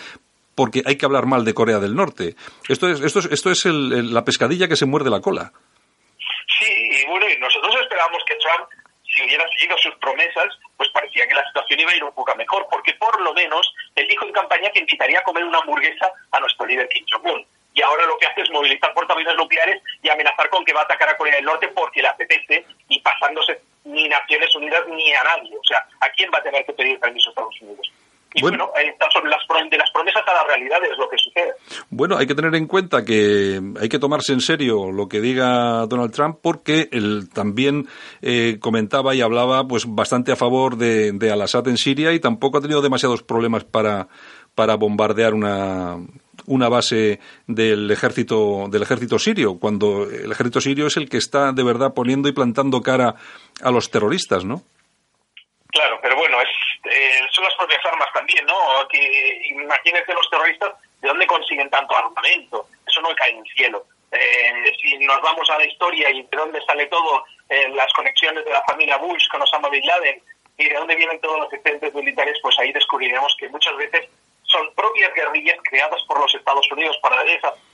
porque 0.54 0.82
hay 0.86 0.96
que 0.96 1.06
hablar 1.06 1.26
mal 1.26 1.44
de 1.44 1.54
Corea 1.54 1.78
del 1.78 1.94
Norte. 1.94 2.34
Esto 2.68 2.88
es, 2.88 3.00
esto 3.00 3.20
es, 3.20 3.26
esto 3.26 3.50
es 3.50 3.64
la 3.64 4.24
pescadilla 4.24 4.68
que 4.68 4.76
se 4.76 4.86
muerde 4.86 5.10
la 5.10 5.20
cola. 5.20 5.52
Sí, 6.58 6.70
y 6.70 7.06
bueno, 7.06 7.26
nosotros 7.40 7.74
esperamos 7.80 8.22
que 8.26 8.36
Trump, 8.36 8.68
si 9.04 9.24
hubiera 9.24 9.44
seguido 9.48 9.76
sus 9.78 9.94
promesas, 9.96 10.48
pues 10.76 10.88
parecía 10.90 11.26
que 11.26 11.34
la 11.34 11.46
situación 11.46 11.80
iba 11.80 11.90
a 11.90 11.96
ir 11.96 12.04
un 12.04 12.12
poco 12.12 12.34
mejor, 12.36 12.66
porque 12.70 12.94
por 12.94 13.20
lo 13.20 13.34
menos 13.34 13.74
él 13.94 14.06
dijo 14.08 14.24
en 14.24 14.32
campaña 14.32 14.70
que 14.70 14.80
invitaría 14.80 15.18
a 15.20 15.24
comer 15.24 15.44
una 15.44 15.58
hamburguesa 15.58 16.10
a 16.30 16.40
nuestro 16.40 16.66
líder 16.66 16.88
Kim 16.88 17.04
Jong-un. 17.10 17.44
Y 17.74 17.82
ahora 17.82 18.06
lo 18.06 18.16
que 18.18 18.26
hace 18.26 18.42
es 18.42 18.50
movilizar 18.50 18.94
portaaviones 18.94 19.36
nucleares 19.36 19.82
y 20.00 20.08
amenazar 20.08 20.48
con 20.48 20.64
que 20.64 20.72
va 20.72 20.82
a 20.82 20.84
atacar 20.84 21.08
a 21.08 21.16
Corea 21.16 21.34
del 21.34 21.44
Norte 21.44 21.68
porque 21.68 22.02
le 22.02 22.08
apetece 22.08 22.64
y 22.88 23.00
pasándose 23.00 23.60
ni 23.84 24.08
Naciones 24.08 24.54
Unidas 24.54 24.86
ni 24.88 25.12
a 25.12 25.22
nadie. 25.24 25.56
O 25.56 25.64
sea, 25.64 25.84
¿a 26.00 26.08
quién 26.10 26.30
va 26.32 26.38
a 26.38 26.42
tener 26.42 26.64
que 26.64 26.72
pedir 26.72 27.00
permiso 27.00 27.30
a 27.30 27.32
Estados 27.32 27.60
Unidos? 27.60 27.92
Y 28.34 28.42
bueno, 28.42 28.68
son 29.12 29.30
las, 29.30 29.70
de 29.70 29.78
las 29.78 29.90
promesas 29.92 30.22
a 30.26 30.34
la 30.34 30.44
realidad 30.44 30.78
es 30.84 30.98
lo 30.98 31.08
que 31.08 31.16
sucede. 31.18 31.54
Bueno, 31.88 32.16
hay 32.16 32.26
que 32.26 32.34
tener 32.34 32.54
en 32.56 32.66
cuenta 32.66 33.04
que 33.04 33.60
hay 33.80 33.88
que 33.88 33.98
tomarse 34.00 34.32
en 34.32 34.40
serio 34.40 34.90
lo 34.90 35.08
que 35.08 35.20
diga 35.20 35.86
Donald 35.86 36.12
Trump 36.12 36.38
porque 36.42 36.88
él 36.90 37.28
también 37.32 37.86
eh, 38.22 38.58
comentaba 38.60 39.14
y 39.14 39.20
hablaba 39.20 39.66
pues 39.68 39.84
bastante 39.86 40.32
a 40.32 40.36
favor 40.36 40.76
de, 40.76 41.12
de 41.12 41.30
Al-Assad 41.30 41.68
en 41.68 41.76
Siria 41.76 42.12
y 42.12 42.18
tampoco 42.18 42.58
ha 42.58 42.60
tenido 42.60 42.82
demasiados 42.82 43.22
problemas 43.22 43.64
para, 43.64 44.08
para 44.56 44.74
bombardear 44.74 45.32
una, 45.32 45.98
una 46.46 46.68
base 46.68 47.20
del 47.46 47.90
ejército 47.90 48.66
del 48.68 48.82
ejército 48.82 49.18
sirio 49.18 49.58
cuando 49.58 50.08
el 50.10 50.30
ejército 50.32 50.60
sirio 50.60 50.86
es 50.88 50.96
el 50.96 51.08
que 51.08 51.18
está 51.18 51.52
de 51.52 51.62
verdad 51.62 51.94
poniendo 51.94 52.28
y 52.28 52.32
plantando 52.32 52.82
cara 52.82 53.14
a 53.62 53.70
los 53.70 53.90
terroristas, 53.90 54.44
¿no? 54.44 54.62
Claro, 55.68 55.98
pero 56.02 56.16
bueno, 56.16 56.36
es 56.40 56.48
eh, 56.84 57.20
son 57.30 57.44
las 57.44 57.54
propias 57.54 57.84
armas 57.84 58.08
también, 58.12 58.44
¿no? 58.46 58.86
Que 58.88 59.42
imagínense 59.48 60.12
los 60.12 60.28
terroristas 60.30 60.74
de 61.00 61.08
dónde 61.08 61.26
consiguen 61.26 61.70
tanto 61.70 61.96
armamento. 61.96 62.68
Eso 62.86 63.00
no 63.00 63.14
cae 63.14 63.30
en 63.30 63.38
el 63.38 63.52
cielo. 63.54 63.86
Eh, 64.10 64.72
si 64.80 64.96
nos 64.98 65.20
vamos 65.22 65.48
a 65.50 65.58
la 65.58 65.64
historia 65.64 66.10
y 66.10 66.22
de 66.22 66.36
dónde 66.36 66.62
sale 66.62 66.86
todo, 66.86 67.24
eh, 67.48 67.68
las 67.70 67.92
conexiones 67.94 68.44
de 68.44 68.52
la 68.52 68.62
familia 68.62 68.96
Bush 68.98 69.26
con 69.28 69.42
Osama 69.42 69.68
Bin 69.68 69.84
Laden 69.84 70.22
y 70.56 70.68
de 70.68 70.74
dónde 70.74 70.94
vienen 70.94 71.20
todos 71.20 71.40
los 71.40 71.52
excedentes 71.52 71.92
militares, 71.94 72.38
pues 72.40 72.56
ahí 72.58 72.72
descubriremos 72.72 73.34
que 73.38 73.48
muchas 73.48 73.76
veces 73.76 74.08
son 74.44 74.72
propias 74.74 75.12
guerrillas 75.14 75.58
creadas 75.64 76.00
por 76.06 76.20
los 76.20 76.32
Estados 76.34 76.70
Unidos 76.70 76.96
para 77.02 77.24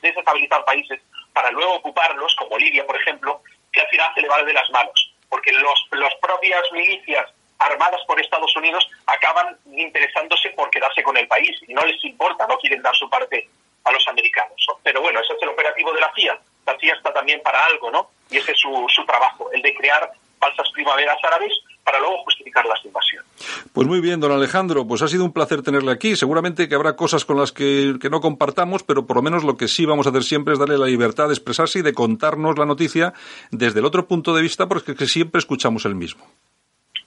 desestabilizar 0.00 0.64
países, 0.64 1.00
para 1.34 1.50
luego 1.50 1.74
ocuparlos, 1.74 2.34
como 2.36 2.56
Libia, 2.56 2.86
por 2.86 2.96
ejemplo, 2.96 3.42
que 3.70 3.80
al 3.80 3.88
final 3.88 4.10
se 4.14 4.22
le 4.22 4.28
va 4.28 4.42
de 4.42 4.52
las 4.52 4.70
manos. 4.70 5.12
Porque 5.28 5.52
los, 5.52 5.86
las 5.92 6.14
propias 6.16 6.72
milicias 6.72 7.30
armadas 7.60 8.00
por 8.06 8.20
Estados 8.20 8.54
Unidos 8.56 8.88
acaban 9.06 9.56
interesándose 9.72 10.50
por 10.50 10.70
quedarse 10.70 11.02
con 11.02 11.16
el 11.16 11.28
país 11.28 11.56
y 11.68 11.74
no 11.74 11.84
les 11.84 12.02
importa, 12.04 12.46
no 12.46 12.58
quieren 12.58 12.82
dar 12.82 12.96
su 12.96 13.08
parte 13.08 13.48
a 13.84 13.92
los 13.92 14.06
americanos. 14.08 14.66
Pero 14.82 15.00
bueno, 15.00 15.20
ese 15.20 15.34
es 15.34 15.42
el 15.42 15.50
operativo 15.50 15.92
de 15.92 16.00
la 16.00 16.12
CIA. 16.14 16.38
La 16.66 16.76
CIA 16.78 16.94
está 16.94 17.12
también 17.12 17.40
para 17.42 17.64
algo, 17.66 17.90
¿no? 17.90 18.10
Y 18.30 18.38
ese 18.38 18.52
es 18.52 18.58
su, 18.58 18.86
su 18.88 19.04
trabajo, 19.04 19.50
el 19.52 19.62
de 19.62 19.74
crear 19.74 20.10
falsas 20.38 20.70
primaveras 20.72 21.18
árabes 21.22 21.52
para 21.84 22.00
luego 22.00 22.18
justificar 22.24 22.64
las 22.66 22.84
invasión. 22.84 23.24
Pues 23.72 23.86
muy 23.86 24.00
bien, 24.00 24.20
don 24.20 24.32
Alejandro, 24.32 24.86
pues 24.86 25.02
ha 25.02 25.08
sido 25.08 25.24
un 25.24 25.32
placer 25.32 25.62
tenerle 25.62 25.92
aquí. 25.92 26.16
Seguramente 26.16 26.68
que 26.68 26.74
habrá 26.74 26.96
cosas 26.96 27.24
con 27.24 27.38
las 27.38 27.52
que, 27.52 27.94
no 28.10 28.20
compartamos, 28.20 28.82
pero 28.82 29.06
por 29.06 29.16
lo 29.16 29.22
menos 29.22 29.44
lo 29.44 29.56
que 29.56 29.68
sí 29.68 29.86
vamos 29.86 30.06
a 30.06 30.10
hacer 30.10 30.22
siempre 30.22 30.54
es 30.54 30.58
darle 30.58 30.78
la 30.78 30.86
libertad 30.86 31.28
de 31.28 31.34
expresarse 31.34 31.80
y 31.80 31.82
de 31.82 31.92
contarnos 31.92 32.58
la 32.58 32.66
noticia 32.66 33.12
desde 33.50 33.80
el 33.80 33.86
otro 33.86 34.06
punto 34.06 34.34
de 34.34 34.42
vista, 34.42 34.66
porque 34.66 34.94
siempre 35.06 35.38
escuchamos 35.38 35.84
el 35.84 35.94
mismo. 35.94 36.26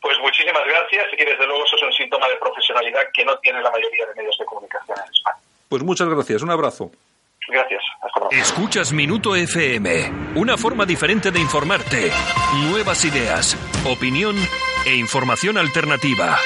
Pues 0.01 0.17
muchísimas 0.19 0.65
gracias 0.65 1.05
y 1.17 1.23
desde 1.23 1.47
luego 1.47 1.63
eso 1.65 1.75
es 1.77 1.83
un 1.83 1.93
síntoma 1.93 2.27
de 2.27 2.35
profesionalidad 2.35 3.03
que 3.23 3.31
no 3.31 3.37
tiene 3.39 3.61
la 3.61 3.71
mayoría 3.71 4.05
de 4.07 4.15
medios 4.15 4.35
de 4.37 4.45
comunicación 4.45 4.97
en 4.97 5.11
España. 5.11 5.37
Pues 5.69 5.83
muchas 5.83 6.09
gracias, 6.09 6.41
un 6.41 6.51
abrazo. 6.51 6.91
Gracias. 7.47 7.81
Hasta 8.01 8.19
luego. 8.19 8.35
Escuchas 8.35 8.93
Minuto 8.93 9.35
FM, 9.35 10.35
una 10.35 10.57
forma 10.57 10.85
diferente 10.85 11.31
de 11.31 11.39
informarte. 11.39 12.11
Nuevas 12.69 13.03
ideas, 13.05 13.57
opinión 13.85 14.35
e 14.85 14.95
información 14.95 15.57
alternativa. 15.57 16.37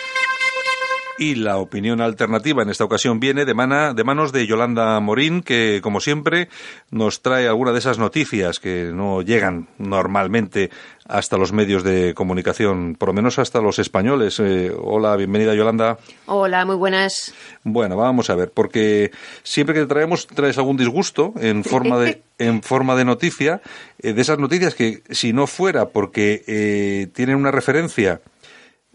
Y 1.20 1.34
la 1.34 1.58
opinión 1.58 2.00
alternativa 2.00 2.62
en 2.62 2.70
esta 2.70 2.84
ocasión 2.84 3.20
viene 3.20 3.44
de, 3.46 3.56
mana, 3.56 3.96
de 3.96 4.04
manos 4.04 4.32
de 4.32 4.46
Yolanda 4.46 5.00
Morín, 5.00 5.42
que 5.42 5.80
como 5.82 6.00
siempre 6.00 6.48
nos 6.92 7.24
trae 7.24 7.48
alguna 7.48 7.72
de 7.72 7.80
esas 7.80 7.98
noticias 7.98 8.60
que 8.60 8.92
no 8.94 9.24
llegan 9.24 9.68
normalmente 9.80 10.70
hasta 11.08 11.38
los 11.38 11.54
medios 11.54 11.84
de 11.84 12.14
comunicación, 12.14 12.96
por 12.96 13.10
lo 13.10 13.14
menos 13.14 13.40
hasta 13.40 13.62
los 13.62 13.80
españoles. 13.80 14.40
Eh, 14.40 14.72
hola, 14.78 15.16
bienvenida 15.16 15.56
Yolanda. 15.56 15.98
Hola, 16.26 16.66
muy 16.66 16.76
buenas. 16.76 17.34
Bueno, 17.64 17.96
vamos 17.96 18.30
a 18.30 18.36
ver, 18.36 18.52
porque 18.52 19.12
siempre 19.44 19.74
que 19.74 19.82
te 19.82 19.88
traemos 19.88 20.28
traes 20.28 20.58
algún 20.58 20.78
disgusto 20.78 21.34
en 21.40 21.64
forma 21.64 22.00
de 22.00 22.22
en 22.40 22.62
forma 22.62 22.96
de 22.96 23.06
noticia, 23.06 23.62
eh, 24.00 24.14
de 24.14 24.22
esas 24.22 24.38
noticias 24.38 24.76
que 24.76 25.02
si 25.10 25.34
no 25.34 25.48
fuera 25.48 25.90
porque 25.90 26.44
eh, 26.48 27.08
tienen 27.14 27.36
una 27.36 27.52
referencia 27.52 28.22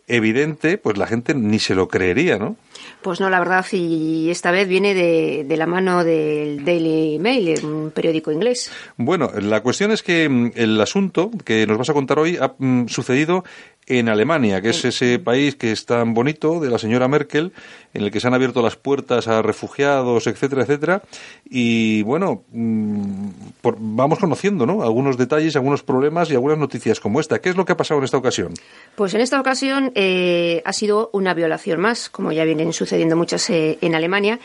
evidente, 0.07 0.79
pues 0.79 0.99
la 0.99 1.07
gente 1.07 1.35
ni 1.35 1.59
se 1.59 1.75
lo 1.75 1.89
creería, 1.89 2.39
¿no? 2.39 2.57
Pues 3.03 3.21
no, 3.21 3.29
la 3.31 3.41
verdad, 3.41 3.67
y 3.73 4.31
esta 4.31 4.53
vez 4.53 4.69
viene 4.69 4.95
de, 4.95 5.57
la 5.57 5.67
mano 5.67 6.05
del 6.05 6.65
Daily 6.65 7.19
Mail, 7.19 7.65
un 7.65 7.91
periódico 7.91 8.31
inglés. 8.31 8.71
Bueno, 8.97 9.31
la 9.41 9.61
cuestión 9.61 9.91
es 9.91 10.03
que 10.03 10.29
mm, 10.29 10.53
el 10.55 10.81
asunto 10.81 11.31
que 11.45 11.67
nos 11.67 11.79
vas 11.79 11.91
a 11.91 11.95
contar 11.95 12.21
hoy 12.21 12.39
ha 12.41 12.55
mm, 12.57 12.87
sucedido 12.87 13.45
en 13.87 14.09
Alemania, 14.09 14.61
que 14.61 14.71
es 14.71 14.85
ese 14.85 15.19
país 15.19 15.57
que 15.57 15.73
es 15.73 15.87
tan 15.87 16.15
bonito 16.15 16.61
de 16.61 16.71
la 16.71 16.79
señora 16.79 17.09
Merkel, 17.09 17.53
en 17.95 18.05
el 18.05 18.11
que 18.11 18.21
se 18.21 18.29
han 18.29 18.35
abierto 18.35 18.63
las 18.63 18.77
puertas 18.77 19.29
a 19.29 19.43
refugiados, 19.43 20.27
etcétera, 20.27 20.63
etcétera. 20.63 21.03
Y 21.45 22.03
bueno, 22.03 22.45
mm, 22.53 23.29
por, 23.61 23.77
vamos 23.79 24.19
conociendo 24.19 24.67
¿no? 24.67 24.83
algunos 24.83 25.19
detalles, 25.19 25.57
algunos 25.57 25.83
problemas 25.83 26.31
y 26.31 26.35
algunas 26.35 26.59
noticias 26.59 27.01
como 27.01 27.21
esta. 27.21 27.41
¿Qué 27.41 27.51
es 27.51 27.57
lo 27.57 27.65
que 27.65 27.73
ha 27.73 27.77
pasado 27.77 27.99
en 27.99 28.05
esta 28.05 28.17
ocasión? 28.17 28.55
Pues 28.95 29.15
en 29.15 29.21
esta 29.21 29.41
ocasión 29.41 29.93
eh, 29.95 30.63
ha 30.65 30.73
sido 30.73 31.11
una 31.13 31.35
violación 31.35 31.81
más, 31.81 32.09
como 32.09 32.33
ya 32.33 32.45
vienen 32.45 32.73
sucediendo 32.73 33.17
muchas 33.17 33.51
eh, 33.51 33.79
en 33.81 33.95
Alemania. 33.95 34.39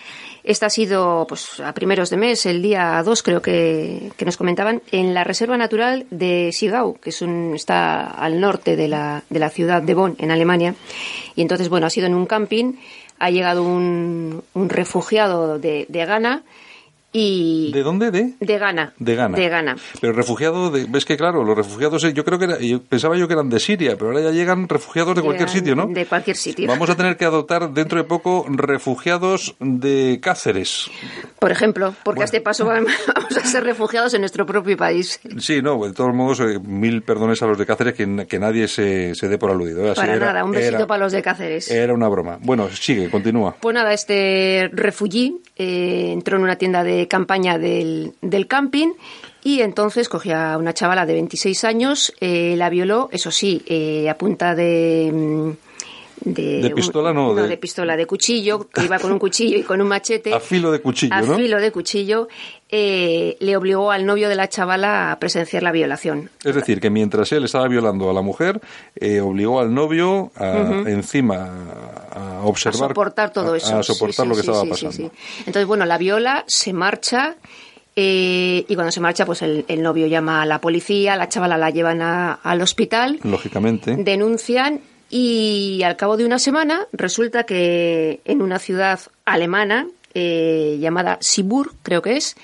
Esta 0.47 0.67
ha 0.67 0.69
sido 0.69 1.25
pues, 1.27 1.59
a 1.59 1.73
primeros 1.73 2.09
de 2.09 2.15
mes, 2.15 2.45
el 2.45 2.61
día 2.61 3.03
2 3.03 3.21
creo 3.21 3.41
que, 3.41 4.13
que, 4.15 4.23
nos 4.23 4.37
comentaban, 4.37 4.81
en 4.93 5.13
la 5.13 5.25
Reserva 5.25 5.57
Natural 5.57 6.05
de 6.09 6.51
Sigau, 6.53 6.97
que 7.01 7.09
es 7.09 7.21
un, 7.21 7.51
está 7.53 8.07
al 8.07 8.39
norte 8.39 8.77
de 8.77 8.87
la, 8.87 9.25
de 9.29 9.39
la 9.39 9.49
ciudad 9.49 9.81
de 9.81 9.93
Bonn, 9.93 10.15
en 10.19 10.31
Alemania. 10.31 10.73
Y 11.35 11.41
entonces, 11.41 11.67
bueno, 11.67 11.85
ha 11.85 11.89
sido 11.89 12.07
en 12.07 12.15
un 12.15 12.25
camping, 12.25 12.75
ha 13.19 13.29
llegado 13.29 13.61
un, 13.61 14.41
un 14.53 14.69
refugiado 14.69 15.59
de, 15.59 15.85
de 15.89 16.05
Ghana, 16.05 16.43
y 17.13 17.71
¿De 17.71 17.83
dónde? 17.83 18.11
¿De? 18.11 18.33
De 18.39 18.57
Ghana. 18.57 18.93
De 18.99 19.15
Ghana. 19.15 19.37
De 19.37 19.49
Ghana. 19.49 19.75
Pero 20.01 20.13
refugiado, 20.13 20.69
de, 20.71 20.85
ves 20.85 21.05
que 21.05 21.15
claro, 21.15 21.43
los 21.43 21.55
refugiados, 21.55 22.01
yo 22.13 22.25
creo 22.25 22.37
que 22.37 22.45
era, 22.45 22.59
yo 22.59 22.83
pensaba 22.83 23.15
yo 23.15 23.27
que 23.27 23.33
eran 23.33 23.49
de 23.49 23.59
Siria, 23.59 23.95
pero 23.95 24.07
ahora 24.07 24.21
ya 24.21 24.31
llegan 24.31 24.67
refugiados 24.67 25.15
de 25.15 25.21
cualquier 25.21 25.49
sitio, 25.49 25.75
¿no? 25.75 25.87
De 25.87 26.05
cualquier 26.05 26.35
sitio. 26.35 26.67
Vamos 26.67 26.89
a 26.89 26.95
tener 26.95 27.15
que 27.15 27.25
adoptar 27.25 27.71
dentro 27.71 27.97
de 27.97 28.03
poco 28.03 28.45
refugiados 28.49 29.55
de 29.59 30.19
Cáceres. 30.21 30.91
Por 31.39 31.51
ejemplo, 31.51 31.93
porque 32.03 32.19
bueno. 32.19 32.23
a 32.23 32.25
este 32.25 32.41
paso 32.41 32.65
vamos 32.65 32.91
a 33.37 33.45
ser 33.45 33.63
refugiados 33.63 34.13
en 34.13 34.21
nuestro 34.21 34.45
propio 34.45 34.75
país. 34.75 35.19
Sí, 35.39 35.61
no, 35.61 35.85
de 35.85 35.93
todos 35.93 36.13
modos, 36.13 36.39
eh, 36.39 36.59
mil 36.59 37.03
perdones 37.03 37.41
a 37.41 37.47
los 37.47 37.57
de 37.57 37.65
Cáceres, 37.65 37.93
que, 37.93 38.25
que 38.27 38.39
nadie 38.39 38.67
se, 38.67 39.13
se, 39.15 39.27
dé 39.27 39.37
por 39.37 39.51
aludido. 39.51 39.91
Así 39.91 40.01
para 40.01 40.15
era, 40.15 40.25
nada, 40.27 40.43
un 40.43 40.51
besito 40.51 40.77
era, 40.77 40.87
para 40.87 41.03
los 41.03 41.11
de 41.11 41.21
Cáceres. 41.21 41.69
Era 41.69 41.93
una 41.93 42.07
broma. 42.07 42.39
Bueno, 42.41 42.69
sigue, 42.69 43.09
continúa. 43.09 43.55
Pues 43.59 43.73
nada, 43.73 43.93
este 43.93 44.69
refugií 44.73 45.41
eh, 45.55 46.11
entró 46.11 46.37
en 46.37 46.43
una 46.43 46.55
tienda 46.55 46.83
de 46.83 47.07
campaña 47.07 47.57
del, 47.57 48.13
del, 48.21 48.47
camping 48.47 48.93
y 49.43 49.61
entonces 49.61 50.09
cogió 50.09 50.37
a 50.37 50.57
una 50.57 50.73
chavala 50.73 51.05
de 51.05 51.13
26 51.13 51.63
años, 51.63 52.13
eh, 52.19 52.55
la 52.57 52.69
violó, 52.69 53.09
eso 53.11 53.31
sí, 53.31 53.63
eh, 53.67 54.09
a 54.09 54.17
punta 54.17 54.55
de... 54.55 55.55
De, 56.19 56.61
de, 56.61 56.69
pistola 56.71 57.13
no, 57.13 57.35
de... 57.35 57.47
de... 57.47 57.57
pistola 57.57 57.95
de 57.95 58.07
cuchillo 58.07 58.67
que 58.69 58.85
iba 58.85 58.97
con 58.97 59.11
un 59.11 59.19
cuchillo 59.19 59.57
y 59.57 59.63
con 59.63 59.79
un 59.81 59.87
machete 59.87 60.33
a 60.33 60.39
filo 60.39 60.71
de 60.71 60.81
cuchillo 60.81 61.13
a 61.13 61.21
¿no? 61.21 61.35
filo 61.35 61.59
de 61.59 61.71
cuchillo 61.71 62.27
eh, 62.69 63.37
le 63.39 63.55
obligó 63.55 63.91
al 63.91 64.05
novio 64.05 64.27
de 64.27 64.35
la 64.35 64.49
chavala 64.49 65.11
a 65.11 65.19
presenciar 65.19 65.61
la 65.61 65.71
violación 65.71 66.31
es 66.43 66.55
decir 66.55 66.79
que 66.81 66.89
mientras 66.89 67.31
él 67.31 67.45
estaba 67.45 67.67
violando 67.67 68.09
a 68.09 68.13
la 68.13 68.21
mujer 68.21 68.59
eh, 68.95 69.21
obligó 69.21 69.59
al 69.59 69.73
novio 69.73 70.31
a, 70.35 70.43
uh 70.43 70.83
-huh. 70.83 70.89
encima 70.89 71.51
a 72.11 72.41
observar 72.45 72.85
a 72.85 72.87
soportar 72.89 73.31
todo 73.31 73.53
eso 73.53 73.75
a, 73.75 73.79
a 73.79 73.83
soportar 73.83 74.25
sí, 74.25 74.29
lo 74.29 74.35
que 74.35 74.41
sí, 74.41 74.49
estaba 74.49 74.63
sí, 74.63 74.69
pasando 74.69 75.11
entonces 75.39 75.65
bueno 75.67 75.85
la 75.85 75.99
viola 75.99 76.43
se 76.47 76.73
marcha 76.73 77.35
eh, 77.99 78.63
y 78.67 78.75
cuando 78.75 78.91
se 78.91 78.99
marcha, 78.99 79.25
pues 79.25 79.41
el, 79.41 79.65
el, 79.67 79.81
novio 79.81 80.05
llama 80.05 80.43
a 80.43 80.45
la 80.45 80.61
policía, 80.61 81.15
la 81.15 81.29
chavala 81.29 81.57
la 81.57 81.71
llevan 81.71 82.03
a, 82.03 82.33
al 82.33 82.61
hospital. 82.61 83.19
Lógicamente. 83.23 83.95
Denuncian 83.97 84.81
y 85.09 85.81
al 85.83 85.95
cabo 85.95 86.17
de 86.17 86.25
una 86.25 86.39
semana 86.39 86.87
resulta 86.91 87.43
que 87.43 88.21
en 88.25 88.41
una 88.41 88.59
ciudad 88.59 88.99
alemana 89.25 89.87
eh, 90.13 90.77
llamada 90.79 91.17
Sibur, 91.21 91.73
creo 91.83 92.01
que 92.01 92.17
es, 92.17 92.35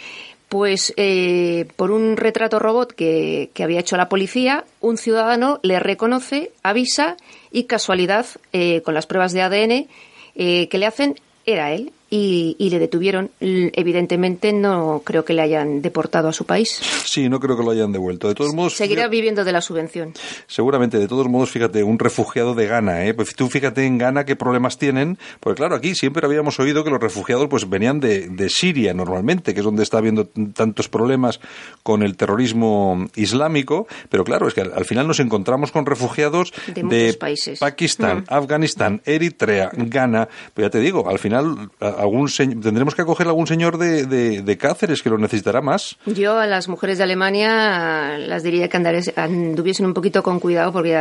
pues 0.53 0.93
eh, 0.97 1.65
por 1.77 1.89
un 1.89 2.15
retrato 2.15 2.59
robot 2.59 2.93
que, 2.93 3.49
que, 3.55 3.63
había 3.63 3.79
hecho 3.79 3.97
la 3.97 4.07
policía, 4.07 4.65
un 4.81 4.97
ciudadano 4.97 5.59
le 5.63 5.79
reconoce, 5.79 6.51
avisa 6.61 7.17
y 7.51 7.63
casualidad, 7.63 8.27
eh, 8.51 8.81
con 8.83 8.93
las 8.93 9.07
pruebas 9.07 9.33
de 9.33 9.41
ADN 9.41 9.87
eh, 10.35 10.67
que 10.69 10.77
le 10.77 10.85
hacen, 10.85 11.15
era 11.47 11.71
él 11.71 11.91
y, 12.13 12.55
y, 12.59 12.69
le 12.69 12.77
detuvieron. 12.77 13.31
Evidentemente 13.39 14.53
no 14.53 15.01
creo 15.03 15.25
que 15.25 15.33
le 15.33 15.41
hayan 15.41 15.81
deportado 15.81 16.27
a 16.27 16.33
su 16.33 16.45
país. 16.45 16.79
Sí, 17.05 17.27
no 17.27 17.39
creo 17.39 17.57
que 17.57 17.63
lo 17.63 17.71
hayan 17.71 17.91
devuelto. 17.91 18.27
De 18.27 18.35
todos 18.35 18.53
modos, 18.53 18.75
seguirá 18.75 19.07
viviendo 19.07 19.43
de 19.43 19.51
la 19.51 19.61
subvención. 19.61 20.13
Seguramente. 20.45 20.99
De 20.99 21.07
todos 21.07 21.27
modos, 21.27 21.49
fíjate, 21.49 21.81
un 21.81 21.97
refugiado 21.97 22.53
de 22.53 22.67
Ghana, 22.67 23.05
¿eh? 23.05 23.15
Pues 23.15 23.33
tú 23.33 23.49
fíjate 23.49 23.87
en 23.87 23.97
Ghana 23.97 24.25
qué 24.25 24.35
problemas 24.35 24.77
tienen, 24.77 25.17
porque 25.39 25.57
claro, 25.57 25.75
aquí 25.75 25.95
siempre 25.95 26.23
habíamos 26.27 26.59
oído 26.59 26.83
que 26.83 26.91
los 26.91 27.01
refugiados 27.01 27.47
pues 27.49 27.67
venían 27.67 27.99
de, 27.99 28.29
de 28.29 28.47
Siria 28.47 28.93
normalmente, 28.93 29.55
que 29.55 29.61
es 29.61 29.65
donde 29.65 29.81
está 29.81 29.97
habiendo 29.97 30.27
tantos 30.53 30.89
problemas 30.89 31.39
con 31.81 32.03
el 32.03 32.15
terrorismo 32.15 33.07
islámico, 33.15 33.87
pero 34.09 34.23
claro, 34.23 34.47
es 34.47 34.53
que 34.53 34.61
al, 34.61 34.73
al 34.73 34.85
final 34.85 35.07
nos 35.07 35.19
encontramos 35.19 35.71
con 35.71 35.87
refugiados 35.87 36.53
de, 36.75 36.83
de 36.83 37.13
países. 37.15 37.57
Pakistán, 37.57 38.19
mm. 38.19 38.33
Afganistán, 38.33 39.01
Eritrea, 39.03 39.71
Ghana, 39.73 40.29
pues 40.53 40.67
ya 40.67 40.69
te 40.69 40.79
digo, 40.79 41.09
al 41.09 41.17
final 41.17 41.71
algún 42.03 42.29
tendremos 42.61 42.95
que 42.95 43.01
acoger 43.01 43.27
a 43.27 43.29
algún 43.31 43.47
señor 43.47 43.77
de, 43.77 44.57
Cáceres 44.59 45.01
que 45.01 45.09
lo 45.09 45.17
necesitará 45.17 45.61
más. 45.61 45.97
Yo 46.05 46.37
a 46.37 46.47
las 46.47 46.67
mujeres 46.67 46.97
de 46.97 47.03
Alemania 47.03 48.17
las 48.17 48.43
diría 48.43 48.69
que 48.69 48.77
anduviesen 49.15 49.85
un 49.85 49.93
poquito 49.93 50.23
con 50.23 50.39
cuidado 50.39 50.71
porque 50.71 50.97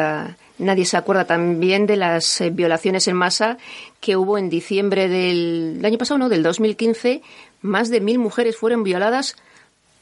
nadie 0.58 0.84
se 0.84 0.96
acuerda 0.96 1.24
también 1.24 1.86
de 1.86 1.96
las 1.96 2.40
eh, 2.40 2.50
violaciones 2.50 3.06
en 3.08 3.16
masa 3.16 3.58
que 4.00 4.16
hubo 4.16 4.38
en 4.38 4.48
diciembre 4.48 5.08
del, 5.08 5.74
del 5.76 5.84
año 5.84 5.98
pasado, 5.98 6.18
no, 6.18 6.28
del 6.28 6.42
2015. 6.42 7.22
Más 7.60 7.90
de 7.90 8.00
mil 8.00 8.18
mujeres 8.18 8.56
fueron 8.56 8.82
violadas 8.82 9.36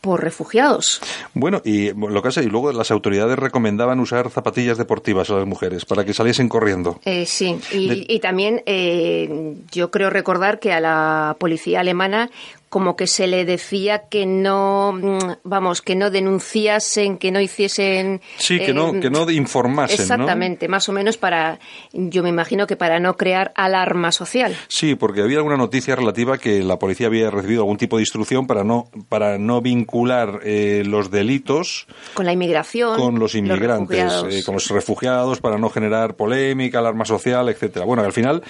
por 0.01 0.23
refugiados. 0.23 1.01
Bueno, 1.35 1.61
y 1.65 1.93
lo 1.93 2.23
que 2.23 2.29
hace, 2.29 2.43
y 2.43 2.47
luego 2.47 2.73
las 2.73 2.91
autoridades 2.91 3.39
recomendaban 3.39 4.01
usar 4.01 4.31
zapatillas 4.31 4.79
deportivas 4.79 5.31
a 5.31 5.35
las 5.35 5.47
mujeres 5.47 5.85
para 5.85 6.05
que 6.05 6.15
saliesen 6.15 6.49
corriendo. 6.49 7.01
Eh, 7.05 7.27
sí, 7.27 7.59
y, 7.73 7.89
De... 7.89 8.07
y 8.09 8.21
también 8.21 8.63
eh, 8.67 9.57
yo 9.71 9.91
creo 9.91 10.11
recordar 10.11 10.59
que 10.59 10.73
a 10.73 10.81
la 10.81 11.37
policía 11.39 11.81
alemana 11.81 12.31
como 12.71 12.95
que 12.95 13.09
se 13.09 13.27
le 13.27 13.45
decía 13.45 14.05
que 14.09 14.27
no, 14.27 14.97
vamos, 15.43 15.83
que 15.83 15.97
no 15.97 16.09
denunciasen, 16.09 17.19
que 17.19 17.33
no 17.33 17.41
hiciesen... 17.41 18.21
Sí, 18.39 18.59
que, 18.59 18.71
eh, 18.71 18.75
no, 18.75 18.93
que 18.93 19.11
no 19.11 19.29
informasen, 19.29 20.01
Exactamente, 20.01 20.69
¿no? 20.69 20.71
más 20.71 20.89
o 20.89 20.93
menos 20.93 21.17
para, 21.17 21.59
yo 21.93 22.23
me 22.23 22.29
imagino 22.29 22.69
que 22.69 22.77
para 22.77 23.01
no 23.01 23.17
crear 23.17 23.53
alarma 23.57 24.13
social. 24.13 24.57
Sí, 24.69 24.95
porque 24.95 25.21
había 25.21 25.39
alguna 25.39 25.57
noticia 25.57 25.97
relativa 25.97 26.39
que 26.39 26.63
la 26.63 26.79
policía 26.79 27.09
había 27.09 27.29
recibido 27.29 27.63
algún 27.63 27.77
tipo 27.77 27.97
de 27.97 28.03
instrucción 28.03 28.47
para 28.47 28.63
no, 28.63 28.89
para 29.09 29.37
no 29.37 29.61
vincular 29.61 30.39
eh, 30.45 30.85
los 30.87 31.11
delitos... 31.11 31.89
Con 32.15 32.25
la 32.25 32.33
inmigración. 32.33 32.97
Con 32.97 33.19
los 33.19 33.35
inmigrantes, 33.35 34.05
los 34.05 34.33
eh, 34.33 34.45
con 34.45 34.55
los 34.55 34.71
refugiados, 34.71 35.41
para 35.41 35.59
no 35.59 35.71
generar 35.71 36.15
polémica, 36.15 36.79
alarma 36.79 37.05
social, 37.05 37.49
etcétera. 37.49 37.85
Bueno, 37.85 38.05
al 38.05 38.13
final, 38.13 38.45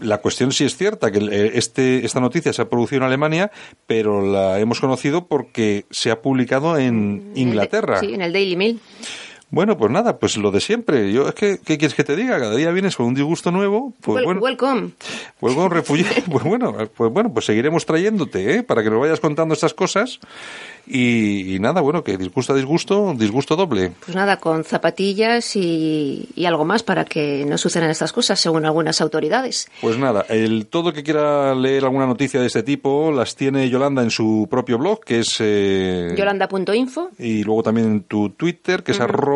la 0.00 0.18
cuestión 0.18 0.50
sí 0.52 0.64
es 0.64 0.78
cierta, 0.78 1.10
que 1.10 1.18
eh, 1.18 1.52
este, 1.54 2.06
esta 2.06 2.20
noticia 2.20 2.54
se 2.54 2.62
ha 2.62 2.68
producido 2.70 3.02
en 3.02 3.08
Alemania, 3.08 3.50
pero 3.86 4.24
la 4.26 4.58
hemos 4.60 4.80
conocido 4.80 5.26
porque 5.26 5.84
se 5.90 6.10
ha 6.10 6.22
publicado 6.22 6.78
en 6.78 7.32
Inglaterra. 7.34 8.00
Sí, 8.00 8.14
en 8.14 8.22
el 8.22 8.32
Daily 8.32 8.56
Mail. 8.56 8.80
Bueno, 9.48 9.78
pues 9.78 9.92
nada, 9.92 10.18
pues 10.18 10.36
lo 10.36 10.50
de 10.50 10.60
siempre. 10.60 11.12
Yo 11.12 11.28
es 11.28 11.34
que, 11.34 11.58
¿qué 11.64 11.78
quieres 11.78 11.94
que 11.94 12.02
te 12.02 12.16
diga? 12.16 12.38
Cada 12.38 12.56
día 12.56 12.72
vienes 12.72 12.96
con 12.96 13.06
un 13.06 13.14
disgusto 13.14 13.52
nuevo. 13.52 13.92
Pues 14.00 14.24
bueno. 14.24 14.40
Welcome. 14.40 14.90
Welcome, 15.40 15.68
refugiado. 15.68 16.14
pues 16.30 16.44
bueno, 16.44 16.74
pues 16.96 17.12
bueno, 17.12 17.32
pues 17.32 17.46
seguiremos 17.46 17.86
trayéndote, 17.86 18.56
¿eh? 18.56 18.62
Para 18.64 18.82
que 18.82 18.90
nos 18.90 19.00
vayas 19.00 19.20
contando 19.20 19.54
estas 19.54 19.72
cosas. 19.72 20.18
Y, 20.88 21.58
nada, 21.58 21.80
bueno, 21.80 22.04
que 22.04 22.16
disgusto 22.16 22.52
a 22.52 22.56
disgusto, 22.56 23.12
disgusto 23.16 23.56
doble. 23.56 23.92
Pues 24.04 24.14
nada, 24.14 24.36
con 24.36 24.62
zapatillas 24.62 25.56
y, 25.56 26.28
algo 26.46 26.64
más 26.64 26.84
para 26.84 27.04
que 27.04 27.44
no 27.44 27.58
sucedan 27.58 27.90
estas 27.90 28.12
cosas, 28.12 28.38
según 28.38 28.64
algunas 28.64 29.00
autoridades. 29.00 29.68
Pues 29.80 29.98
nada, 29.98 30.24
el 30.28 30.66
todo 30.66 30.92
que 30.92 31.02
quiera 31.02 31.56
leer 31.56 31.84
alguna 31.84 32.06
noticia 32.06 32.40
de 32.40 32.46
este 32.46 32.62
tipo 32.62 33.10
las 33.10 33.34
tiene 33.34 33.68
Yolanda 33.68 34.02
en 34.02 34.10
su 34.10 34.46
propio 34.48 34.78
blog, 34.78 35.00
que 35.04 35.20
es... 35.20 35.34
Eh, 35.40 36.14
Yolanda.info. 36.16 37.10
Y 37.18 37.42
luego 37.42 37.64
también 37.64 37.86
en 37.88 38.02
tu 38.02 38.30
Twitter, 38.30 38.84
que 38.84 38.92
es 38.92 39.00
arroba 39.00 39.35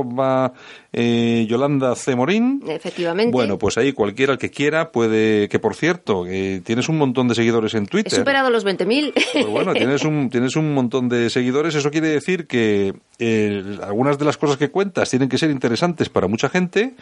eh, 0.92 1.46
Yolanda 1.48 1.94
C. 1.96 2.14
Morín. 2.14 2.62
Efectivamente. 2.66 3.32
Bueno, 3.32 3.58
pues 3.58 3.76
ahí 3.76 3.92
cualquiera 3.92 4.36
que 4.36 4.50
quiera 4.50 4.92
puede... 4.92 5.48
Que 5.48 5.58
por 5.58 5.74
cierto, 5.74 6.24
tienes 6.24 6.88
un 6.88 6.96
montón 6.96 7.28
de 7.28 7.34
seguidores 7.34 7.74
en 7.74 7.86
Twitter. 7.86 8.12
He 8.12 8.16
superado 8.16 8.50
los 8.50 8.64
20.000. 8.64 9.12
Pues 9.32 9.46
bueno, 9.46 9.72
tienes 9.74 10.04
un, 10.04 10.30
tienes 10.30 10.56
un 10.56 10.74
montón 10.74 11.08
de 11.08 11.28
seguidores 11.28 11.40
seguidores, 11.40 11.74
eso 11.74 11.90
quiere 11.90 12.08
decir 12.08 12.46
que 12.46 12.94
eh, 13.18 13.78
algunas 13.82 14.18
de 14.18 14.24
las 14.24 14.36
cosas 14.36 14.56
que 14.56 14.70
cuentas 14.70 15.10
tienen 15.10 15.28
que 15.28 15.38
ser 15.38 15.50
interesantes 15.50 16.08
para 16.08 16.28
mucha 16.28 16.48
gente 16.48 16.94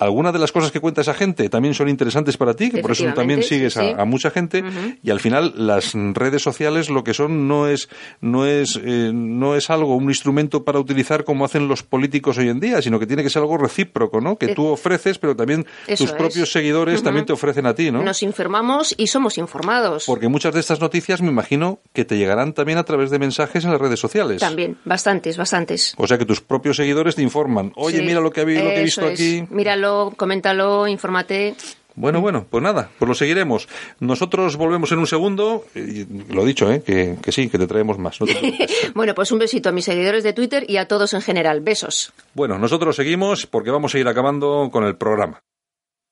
algunas 0.00 0.32
de 0.32 0.38
las 0.38 0.50
cosas 0.50 0.72
que 0.72 0.80
cuenta 0.80 1.02
esa 1.02 1.12
gente 1.12 1.48
también 1.50 1.74
son 1.74 1.88
interesantes 1.88 2.36
para 2.38 2.54
ti, 2.54 2.70
que 2.70 2.78
por 2.78 2.92
eso 2.92 3.04
también 3.14 3.42
sigues 3.42 3.76
A, 3.76 4.04
mucha 4.06 4.30
gente, 4.30 4.64
y 5.02 5.10
al 5.10 5.20
final 5.20 5.52
las 5.56 5.92
redes 5.94 6.42
sociales 6.42 6.88
lo 6.88 7.04
que 7.04 7.12
son 7.12 7.46
no 7.46 7.68
es, 7.68 7.90
no 8.20 8.46
es, 8.46 8.80
eh, 8.82 9.10
no 9.12 9.56
es 9.56 9.68
algo, 9.68 9.94
un 9.94 10.08
instrumento 10.08 10.64
para 10.64 10.78
utilizar 10.78 11.24
como 11.24 11.44
hacen 11.44 11.68
los 11.68 11.82
políticos 11.82 12.38
hoy 12.38 12.48
en 12.48 12.60
día, 12.60 12.80
sino 12.80 12.98
que 12.98 13.06
tiene 13.06 13.22
que 13.22 13.28
ser 13.28 13.42
algo 13.42 13.58
recíproco, 13.58 14.22
¿no? 14.22 14.36
Que 14.36 14.54
tú 14.54 14.66
ofreces, 14.66 15.18
pero 15.18 15.36
también 15.36 15.66
tus 15.98 16.12
propios 16.12 16.50
seguidores 16.50 17.02
también 17.02 17.26
te 17.26 17.34
ofrecen 17.34 17.66
a 17.66 17.74
ti, 17.74 17.90
¿no? 17.90 18.02
Nos 18.02 18.22
informamos 18.22 18.94
y 18.96 19.08
somos 19.08 19.36
informados. 19.36 20.06
Porque 20.06 20.28
muchas 20.28 20.54
de 20.54 20.60
estas 20.60 20.80
noticias 20.80 21.20
me 21.20 21.28
imagino 21.28 21.80
que 21.92 22.06
te 22.06 22.16
llegarán 22.16 22.54
también 22.54 22.78
a 22.78 22.84
través 22.84 23.10
de 23.10 23.18
mensajes 23.18 23.64
en 23.64 23.70
las 23.70 23.80
redes 23.80 24.00
sociales. 24.00 24.40
También, 24.40 24.78
bastantes, 24.86 25.36
bastantes. 25.36 25.94
O 25.98 26.06
sea 26.06 26.16
que 26.16 26.24
tus 26.24 26.40
propios 26.40 26.76
seguidores 26.76 27.16
te 27.16 27.22
informan. 27.22 27.72
Oye, 27.76 28.00
mira 28.00 28.20
lo 28.20 28.30
que, 28.30 28.40
lo 28.40 28.46
que 28.46 28.80
he 28.80 28.84
visto 28.84 29.04
aquí. 29.04 29.44
Míralo 29.50 29.89
coméntalo, 30.16 30.86
infórmate. 30.86 31.54
Bueno, 31.94 32.20
bueno, 32.20 32.46
pues 32.48 32.62
nada, 32.62 32.90
pues 32.98 33.08
lo 33.08 33.14
seguiremos. 33.14 33.68
Nosotros 33.98 34.56
volvemos 34.56 34.90
en 34.92 35.00
un 35.00 35.06
segundo. 35.06 35.64
Y 35.74 36.06
lo 36.32 36.44
dicho, 36.44 36.70
¿eh? 36.70 36.82
que, 36.82 37.18
sí, 37.32 37.48
que 37.48 37.58
te 37.58 37.66
traemos 37.66 37.98
más. 37.98 38.18
bueno, 38.94 39.14
pues 39.14 39.32
un 39.32 39.38
besito 39.38 39.68
a 39.68 39.72
mis 39.72 39.84
seguidores 39.84 40.24
de 40.24 40.32
Twitter 40.32 40.64
y 40.68 40.76
a 40.76 40.86
todos 40.86 41.12
en 41.14 41.20
general. 41.20 41.60
Besos. 41.60 42.12
Bueno, 42.34 42.58
nosotros 42.58 42.96
seguimos 42.96 43.46
porque 43.46 43.70
vamos 43.70 43.94
a 43.94 43.98
ir 43.98 44.08
acabando 44.08 44.70
con 44.72 44.84
el 44.84 44.96
programa. 44.96 45.42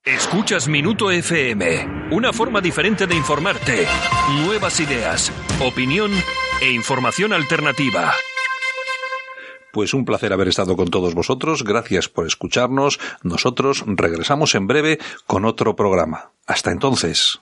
Escuchas 0.04 0.68
Minuto 0.68 1.10
FM, 1.10 2.12
una 2.12 2.32
forma 2.32 2.60
diferente 2.60 3.06
de 3.06 3.16
informarte. 3.16 3.86
Nuevas 4.44 4.80
ideas, 4.80 5.32
opinión 5.60 6.12
e 6.60 6.70
información 6.70 7.32
alternativa. 7.32 8.14
Pues 9.72 9.94
un 9.94 10.04
placer 10.04 10.33
haber 10.33 10.48
estado 10.48 10.76
con 10.76 10.88
todos 10.88 11.14
vosotros. 11.14 11.64
Gracias 11.64 12.09
por 12.09 12.26
escucharnos. 12.26 12.98
Nosotros 13.22 13.85
regresamos 13.87 14.54
en 14.54 14.66
breve 14.66 14.98
con 15.26 15.44
otro 15.44 15.76
programa. 15.76 16.33
Hasta 16.46 16.70
entonces. 16.70 17.40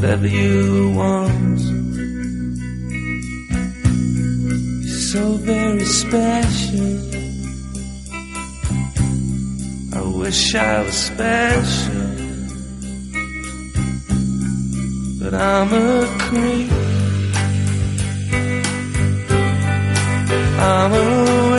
Whatever 0.00 0.28
you 0.28 0.92
want. 0.94 1.60
You're 4.86 5.00
so 5.12 5.32
very 5.38 5.84
special. 5.84 6.92
I 9.98 10.02
wish 10.22 10.54
I 10.54 10.82
was 10.84 10.94
special, 10.94 12.04
but 15.20 15.34
I'm 15.34 15.72
a 15.72 16.06
creep. 16.26 16.70
I'm 20.60 20.92
a 20.92 21.57